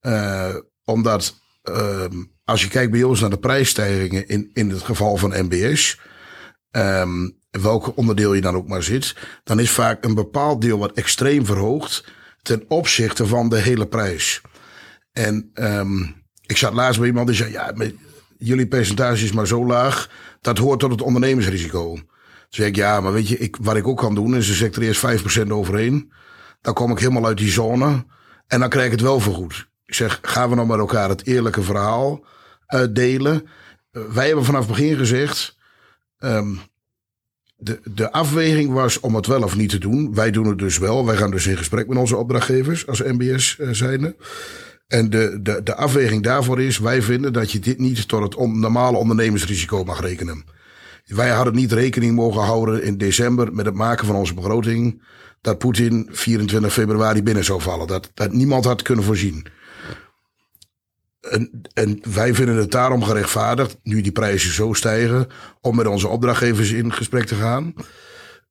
eh, 0.00 0.54
omdat 0.84 1.34
ehm, 1.62 2.22
als 2.46 2.62
je 2.62 2.68
kijkt 2.68 2.90
bij 2.90 3.02
ons 3.02 3.20
naar 3.20 3.30
de 3.30 3.38
prijsstijgingen 3.38 4.28
in, 4.28 4.50
in 4.52 4.70
het 4.70 4.82
geval 4.82 5.16
van 5.16 5.44
MBS, 5.44 6.00
ehm, 6.70 7.28
welke 7.50 7.94
onderdeel 7.94 8.34
je 8.34 8.40
dan 8.40 8.54
ook 8.54 8.68
maar 8.68 8.82
zit, 8.82 9.16
dan 9.44 9.60
is 9.60 9.70
vaak 9.70 10.04
een 10.04 10.14
bepaald 10.14 10.60
deel 10.60 10.78
wat 10.78 10.92
extreem 10.92 11.46
verhoogd 11.46 12.04
ten 12.42 12.64
opzichte 12.68 13.26
van 13.26 13.48
de 13.48 13.56
hele 13.56 13.86
prijs. 13.86 14.40
En 15.12 15.50
ehm, 15.54 16.02
ik 16.46 16.56
zat 16.56 16.72
laatst 16.72 16.98
bij 16.98 17.08
iemand 17.08 17.26
die 17.26 17.36
zei, 17.36 17.50
ja, 17.50 17.74
jullie 18.38 18.66
percentage 18.66 19.24
is 19.24 19.32
maar 19.32 19.46
zo 19.46 19.66
laag, 19.66 20.10
dat 20.40 20.58
hoort 20.58 20.80
tot 20.80 20.90
het 20.90 21.02
ondernemingsrisico. 21.02 21.94
Toen 21.94 22.04
zei 22.48 22.68
ik, 22.68 22.76
ja, 22.76 23.00
maar 23.00 23.12
weet 23.12 23.28
je, 23.28 23.38
ik, 23.38 23.56
wat 23.60 23.76
ik 23.76 23.86
ook 23.86 23.98
kan 23.98 24.14
doen, 24.14 24.36
is 24.36 24.60
er 24.60 24.74
er 24.76 24.82
eerst 24.82 25.06
5% 25.44 25.46
overheen. 25.48 26.12
Dan 26.60 26.74
kom 26.74 26.90
ik 26.90 26.98
helemaal 26.98 27.26
uit 27.26 27.38
die 27.38 27.50
zone 27.50 28.04
en 28.46 28.60
dan 28.60 28.68
krijg 28.68 28.86
ik 28.86 28.92
het 28.92 29.00
wel 29.00 29.20
vergoed. 29.20 29.68
Ik 29.86 29.94
zeg, 29.94 30.18
gaan 30.22 30.48
we 30.48 30.54
nou 30.54 30.66
met 30.66 30.78
elkaar 30.78 31.08
het 31.08 31.26
eerlijke 31.26 31.62
verhaal 31.62 32.24
delen? 32.92 33.46
Eh, 33.90 34.02
wij 34.02 34.26
hebben 34.26 34.44
vanaf 34.44 34.66
het 34.66 34.76
begin 34.76 34.96
gezegd, 34.96 35.56
ehm, 36.18 36.54
de, 37.56 37.80
de 37.94 38.12
afweging 38.12 38.72
was 38.72 39.00
om 39.00 39.14
het 39.14 39.26
wel 39.26 39.42
of 39.42 39.56
niet 39.56 39.70
te 39.70 39.78
doen. 39.78 40.14
Wij 40.14 40.30
doen 40.30 40.46
het 40.46 40.58
dus 40.58 40.78
wel. 40.78 41.06
Wij 41.06 41.16
gaan 41.16 41.30
dus 41.30 41.46
in 41.46 41.56
gesprek 41.56 41.88
met 41.88 41.98
onze 41.98 42.16
opdrachtgevers 42.16 42.86
als 42.86 43.02
MBS 43.02 43.58
eh, 43.58 43.68
zijnde. 43.70 44.16
En 44.86 45.10
de, 45.10 45.38
de, 45.42 45.60
de 45.62 45.76
afweging 45.76 46.22
daarvoor 46.22 46.60
is, 46.60 46.78
wij 46.78 47.02
vinden 47.02 47.32
dat 47.32 47.52
je 47.52 47.58
dit 47.58 47.78
niet 47.78 48.08
tot 48.08 48.22
het 48.22 48.34
on- 48.34 48.60
normale 48.60 48.96
ondernemingsrisico 48.96 49.84
mag 49.84 50.00
rekenen. 50.00 50.44
Wij 51.06 51.30
hadden 51.30 51.54
niet 51.54 51.72
rekening 51.72 52.14
mogen 52.14 52.42
houden 52.42 52.82
in 52.82 52.98
december 52.98 53.52
met 53.54 53.66
het 53.66 53.74
maken 53.74 54.06
van 54.06 54.16
onze 54.16 54.34
begroting. 54.34 55.02
Dat 55.40 55.58
Poetin 55.58 56.08
24 56.10 56.72
februari 56.72 57.22
binnen 57.22 57.44
zou 57.44 57.60
vallen. 57.60 57.86
Dat, 57.86 58.10
dat 58.14 58.32
niemand 58.32 58.64
had 58.64 58.82
kunnen 58.82 59.04
voorzien. 59.04 59.46
En, 61.30 61.60
en 61.74 62.00
wij 62.14 62.34
vinden 62.34 62.56
het 62.56 62.70
daarom 62.70 63.02
gerechtvaardigd, 63.02 63.78
nu 63.82 64.00
die 64.00 64.12
prijzen 64.12 64.52
zo 64.52 64.72
stijgen, 64.72 65.26
om 65.60 65.76
met 65.76 65.86
onze 65.86 66.08
opdrachtgevers 66.08 66.70
in 66.70 66.92
gesprek 66.92 67.26
te 67.26 67.34
gaan. 67.34 67.74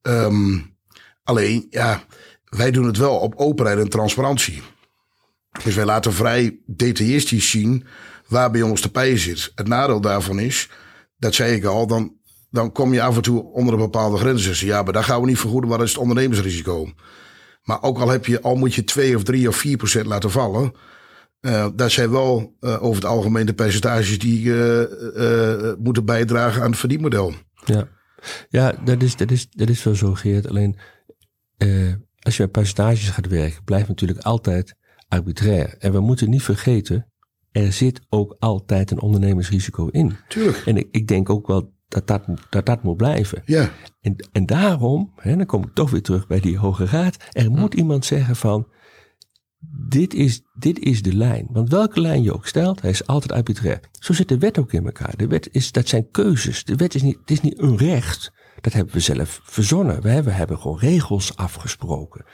Ehm, 0.02 0.60
alleen, 1.24 1.68
ja, 1.70 2.04
wij 2.46 2.72
doen 2.72 2.86
het 2.86 2.98
wel 2.98 3.16
op 3.18 3.36
openheid 3.36 3.80
en 3.80 3.90
transparantie. 3.90 4.62
Dus 5.64 5.76
wij 5.76 5.86
laten 5.86 6.14
vrij 6.14 6.60
detailistisch 6.66 7.50
zien 7.50 7.86
waar 8.28 8.52
bij 8.52 8.62
ons 8.62 8.82
de 8.82 8.90
pij 8.90 9.18
zit. 9.18 9.52
Het 9.56 9.68
nadeel 9.68 10.02
daarvan 10.02 10.40
is, 10.40 10.70
dat 11.18 11.36
zei 11.36 11.56
ik 11.56 11.66
al, 11.66 11.88
dan, 11.88 12.14
dan 12.50 12.72
kom 12.72 12.94
je 12.94 13.02
af 13.02 13.16
en 13.16 13.22
toe 13.22 13.44
onder 13.44 13.74
een 13.74 13.80
bepaalde 13.80 14.18
grens. 14.18 14.60
Ja, 14.60 14.84
maar 14.84 14.94
daar 14.94 15.04
gaan 15.04 15.22
we 15.22 15.28
niet 15.28 15.40
vergoeden, 15.40 15.70
wat 15.70 15.82
is 15.82 15.90
het 15.90 16.00
ondernemersrisico? 16.00 16.94
Maar 17.64 17.82
ook 17.82 18.00
al, 18.00 18.10
heb 18.10 18.26
je, 18.26 18.42
al 18.42 18.56
moet 18.56 18.74
je 18.74 18.84
2 18.84 19.16
of 19.16 19.24
3 19.24 19.48
of 19.48 19.56
4 19.56 19.78
procent 19.78 20.06
laten 20.06 20.32
vallen, 20.32 20.74
uh, 21.46 21.68
dat 21.76 21.92
zijn 21.92 22.12
wel 22.12 22.56
uh, 22.62 22.84
over 22.84 22.96
het 22.96 23.12
algemeen 23.12 23.46
de 23.46 23.54
percentages 23.54 24.20
die 24.20 24.46
uh, 24.46 25.74
moeten 25.78 26.06
bijdragen 26.06 26.62
aan 26.62 26.70
het 26.70 26.80
verdienmodel. 26.80 27.34
Ja, 27.66 27.88
ja 28.50 28.74
dat, 28.84 29.02
is, 29.02 29.16
dat, 29.16 29.32
is, 29.32 29.50
dat 29.50 29.70
is 29.70 29.84
wel 29.84 29.96
zo, 29.96 30.14
Geert. 30.14 30.50
Alleen 30.50 30.78
als 32.20 32.38
je 32.38 32.44
met 32.44 32.52
percentages 32.52 33.10
gaat 33.10 33.28
werken, 33.28 33.64
blijft 33.64 33.88
natuurlijk 33.88 34.20
altijd 34.20 34.76
arbitrair. 35.08 35.76
En 35.80 35.92
we 35.92 36.00
moeten 36.00 36.30
niet 36.30 36.44
vergeten, 36.44 37.12
er 37.52 37.74
zit 37.74 38.02
ook 38.10 38.36
altijd 38.40 38.92
een 38.92 39.00
ondernemersrisico 39.00 39.88
in. 39.88 40.16
Tuurlijk. 40.28 40.58
En 40.66 40.78
ik, 40.78 40.88
ik 40.92 41.08
denk 41.08 41.30
ook 41.30 41.48
wel 41.48 41.74
dat 41.88 42.08
dat, 42.08 42.26
dat, 42.50 42.66
dat 42.66 42.84
moet 42.84 42.98
blijven. 42.98 43.42
Ja. 43.46 43.72
En, 44.02 44.16
en 44.32 44.46
daarom, 44.46 45.14
hè, 45.16 45.36
dan 45.36 45.46
kom 45.46 45.64
ik 45.64 45.74
toch 45.74 45.90
weer 45.90 46.02
terug 46.02 46.28
bij 46.28 46.40
die 46.40 46.58
Hoge 46.58 46.86
Raad, 46.86 47.18
er 47.32 47.52
moet 47.52 47.74
iemand 47.74 48.06
zeggen 48.06 48.36
van, 48.36 48.68
dit 49.88 50.14
is, 50.14 50.42
dit 50.54 50.80
is 50.80 51.02
de 51.02 51.16
lijn. 51.16 51.48
Want 51.50 51.70
welke 51.70 52.02
lijn 52.02 52.24
je 52.24 52.34
ook 52.34 52.48
stelt, 52.48 52.82
hij 52.82 52.90
is 52.90 53.08
altijd 53.08 53.32
arbitrair. 53.32 53.80
Zo 54.00 54.14
zit 54.14 54.28
de 54.28 54.38
wet 54.38 54.58
ook 54.60 54.74
in 54.74 54.86
elkaar. 54.86 55.18
De 55.18 55.28
wet 55.28 55.50
is, 55.52 55.72
dat 55.72 55.88
zijn 55.88 56.10
keuzes. 56.12 56.64
De 56.64 56.76
wet 56.76 56.96
is 56.96 57.02
niet, 57.02 57.18
het 57.20 57.32
is 57.32 57.42
niet 57.42 57.60
een 57.60 57.78
recht. 57.78 58.32
Dat 58.62 58.74
hebben 58.74 58.94
we 58.94 59.00
zelf 59.00 59.40
verzonnen. 59.44 60.02
We 60.02 60.10
hebben, 60.10 60.36
hebben 60.36 60.60
gewoon 60.60 60.80
regels 60.80 61.36
afgesproken. 61.36 62.26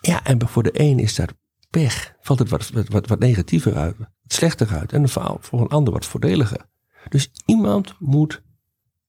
Ja, 0.00 0.24
en 0.24 0.48
voor 0.48 0.62
de 0.62 0.80
een 0.80 0.98
is 0.98 1.14
dat 1.14 1.34
pech. 1.70 2.14
Valt 2.20 2.38
het 2.38 2.48
wat, 2.48 2.70
wat, 2.70 3.06
wat 3.06 3.18
negatiever 3.18 3.76
uit, 3.76 3.98
wat 3.98 4.08
slechter 4.26 4.68
uit. 4.68 4.92
En 4.92 5.08
voor 5.08 5.60
een 5.60 5.68
ander 5.68 5.92
wat 5.92 6.06
voordeliger. 6.06 6.66
Dus 7.08 7.30
iemand 7.44 7.94
moet 7.98 8.42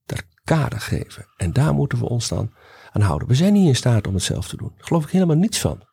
dat 0.06 0.23
kader 0.43 0.80
geven. 0.80 1.26
En 1.38 1.54
daar 1.54 1.73
moeten 1.73 1.99
we 1.99 2.10
ons 2.10 2.28
dan 2.28 2.54
aan 2.91 3.02
houden. 3.02 3.28
We 3.28 3.36
zijn 3.36 3.54
niet 3.54 3.67
in 3.67 3.76
staat 3.76 4.08
om 4.08 4.13
het 4.13 4.23
zelf 4.23 4.47
te 4.47 4.58
doen. 4.58 4.71
Daar 4.76 4.88
geloof 4.88 5.04
ik 5.04 5.10
helemaal 5.10 5.36
niets 5.36 5.60
van. 5.60 5.84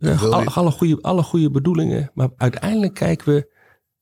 Alle, 0.00 0.44
alle, 0.44 0.70
goede, 0.70 0.98
alle 1.00 1.22
goede 1.22 1.50
bedoelingen. 1.50 2.10
Maar 2.14 2.28
uiteindelijk 2.36 2.94
kijken 2.94 3.34
we 3.34 3.52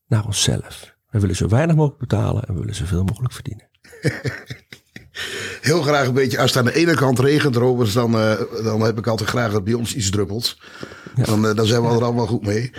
naar 0.06 0.24
onszelf. 0.24 0.94
We 1.10 1.20
willen 1.20 1.36
zo 1.36 1.48
weinig 1.48 1.76
mogelijk 1.76 2.00
betalen 2.00 2.42
en 2.44 2.54
we 2.54 2.60
willen 2.60 2.74
zoveel 2.74 3.04
mogelijk 3.04 3.32
verdienen. 3.32 3.68
Heel 5.60 5.82
graag 5.82 6.06
een 6.06 6.14
beetje, 6.14 6.38
als 6.38 6.54
het 6.54 6.58
aan 6.58 6.72
de 6.72 6.78
ene 6.78 6.94
kant 6.94 7.18
regent, 7.18 7.56
Robert, 7.56 7.92
dan, 7.92 8.14
uh, 8.14 8.40
dan 8.62 8.80
heb 8.80 8.98
ik 8.98 9.06
altijd 9.06 9.28
graag 9.28 9.52
dat 9.52 9.64
bij 9.64 9.74
ons 9.74 9.94
iets 9.94 10.10
druppelt. 10.10 10.56
Ja. 11.14 11.24
Dan, 11.24 11.46
uh, 11.46 11.54
dan 11.54 11.66
zijn 11.66 11.82
we 11.82 11.88
er 11.88 12.04
allemaal 12.04 12.26
goed 12.26 12.46
mee. 12.46 12.70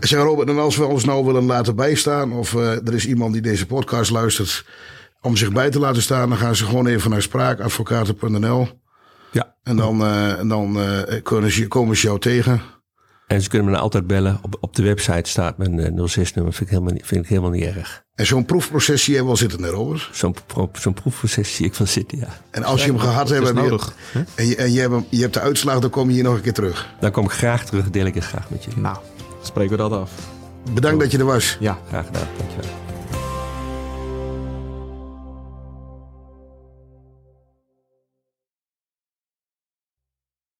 Zeg 0.00 0.22
Robert, 0.22 0.48
en 0.48 0.58
als 0.58 0.76
we 0.76 0.84
ons 0.84 1.04
nou 1.04 1.24
willen 1.24 1.44
laten 1.44 1.76
bijstaan, 1.76 2.32
of 2.32 2.52
uh, 2.52 2.70
er 2.70 2.94
is 2.94 3.06
iemand 3.06 3.32
die 3.32 3.42
deze 3.42 3.66
podcast 3.66 4.10
luistert, 4.10 4.64
om 5.20 5.36
zich 5.36 5.52
bij 5.52 5.70
te 5.70 5.78
laten 5.78 6.02
staan, 6.02 6.28
dan 6.28 6.38
gaan 6.38 6.56
ze 6.56 6.64
gewoon 6.64 6.86
even 6.86 7.10
naar 7.10 7.22
spraakadvocaten.nl. 7.22 8.68
Ja. 9.32 9.54
En 9.62 9.76
dan, 9.76 10.04
en 10.06 10.48
dan 10.48 10.78
kunnen 11.22 11.50
ze, 11.50 11.68
komen 11.68 11.96
ze 11.96 12.06
jou 12.06 12.18
tegen. 12.18 12.60
En 13.26 13.42
ze 13.42 13.48
kunnen 13.48 13.70
me 13.70 13.78
altijd 13.78 14.06
bellen. 14.06 14.38
Op, 14.42 14.56
op 14.60 14.76
de 14.76 14.82
website 14.82 15.30
staat 15.30 15.58
mijn 15.58 15.80
06-nummer. 16.10 16.52
Vind 16.52 16.60
ik 16.60 16.68
helemaal 16.68 16.92
niet, 16.92 17.06
vind 17.06 17.22
ik 17.22 17.28
helemaal 17.28 17.50
niet 17.50 17.64
erg. 17.64 18.02
En 18.14 18.26
zo'n 18.26 18.44
proefproces 18.44 19.04
zie 19.04 19.14
je 19.14 19.24
wel 19.24 19.36
zitten 19.36 19.64
erover? 19.64 20.08
Zo'n 20.12 20.34
zo'n 20.72 20.94
proefproces 20.94 21.54
zie 21.54 21.66
ik 21.66 21.74
wel 21.74 21.86
zitten, 21.86 22.18
ja. 22.18 22.28
En 22.50 22.64
als 22.64 22.84
je 22.84 22.90
hem 22.90 22.98
gehad 22.98 23.28
hebt 23.28 23.52
nodig, 23.52 23.94
je, 24.12 24.24
en, 24.34 24.46
je, 24.46 24.56
en 24.56 24.72
je, 24.72 24.80
hebt 24.80 24.92
hem, 24.92 25.06
je 25.08 25.20
hebt 25.20 25.34
de 25.34 25.40
uitslag, 25.40 25.78
dan 25.78 25.90
kom 25.90 26.08
je 26.08 26.14
hier 26.14 26.22
nog 26.22 26.34
een 26.34 26.40
keer 26.40 26.52
terug. 26.52 26.88
Dan 27.00 27.10
kom 27.10 27.24
ik 27.24 27.30
graag 27.30 27.64
terug, 27.64 27.90
deel 27.90 28.06
ik 28.06 28.14
het 28.14 28.24
graag 28.24 28.50
met 28.50 28.64
je. 28.64 28.70
Nou, 28.76 28.96
spreken 29.42 29.70
we 29.70 29.76
dat 29.76 29.92
af. 29.92 30.10
Bedankt 30.74 31.00
dat 31.00 31.10
je 31.10 31.18
er 31.18 31.24
was. 31.24 31.56
Ja. 31.60 31.78
Graag 31.88 32.06
gedaan, 32.06 32.26
dankjewel. 32.38 32.81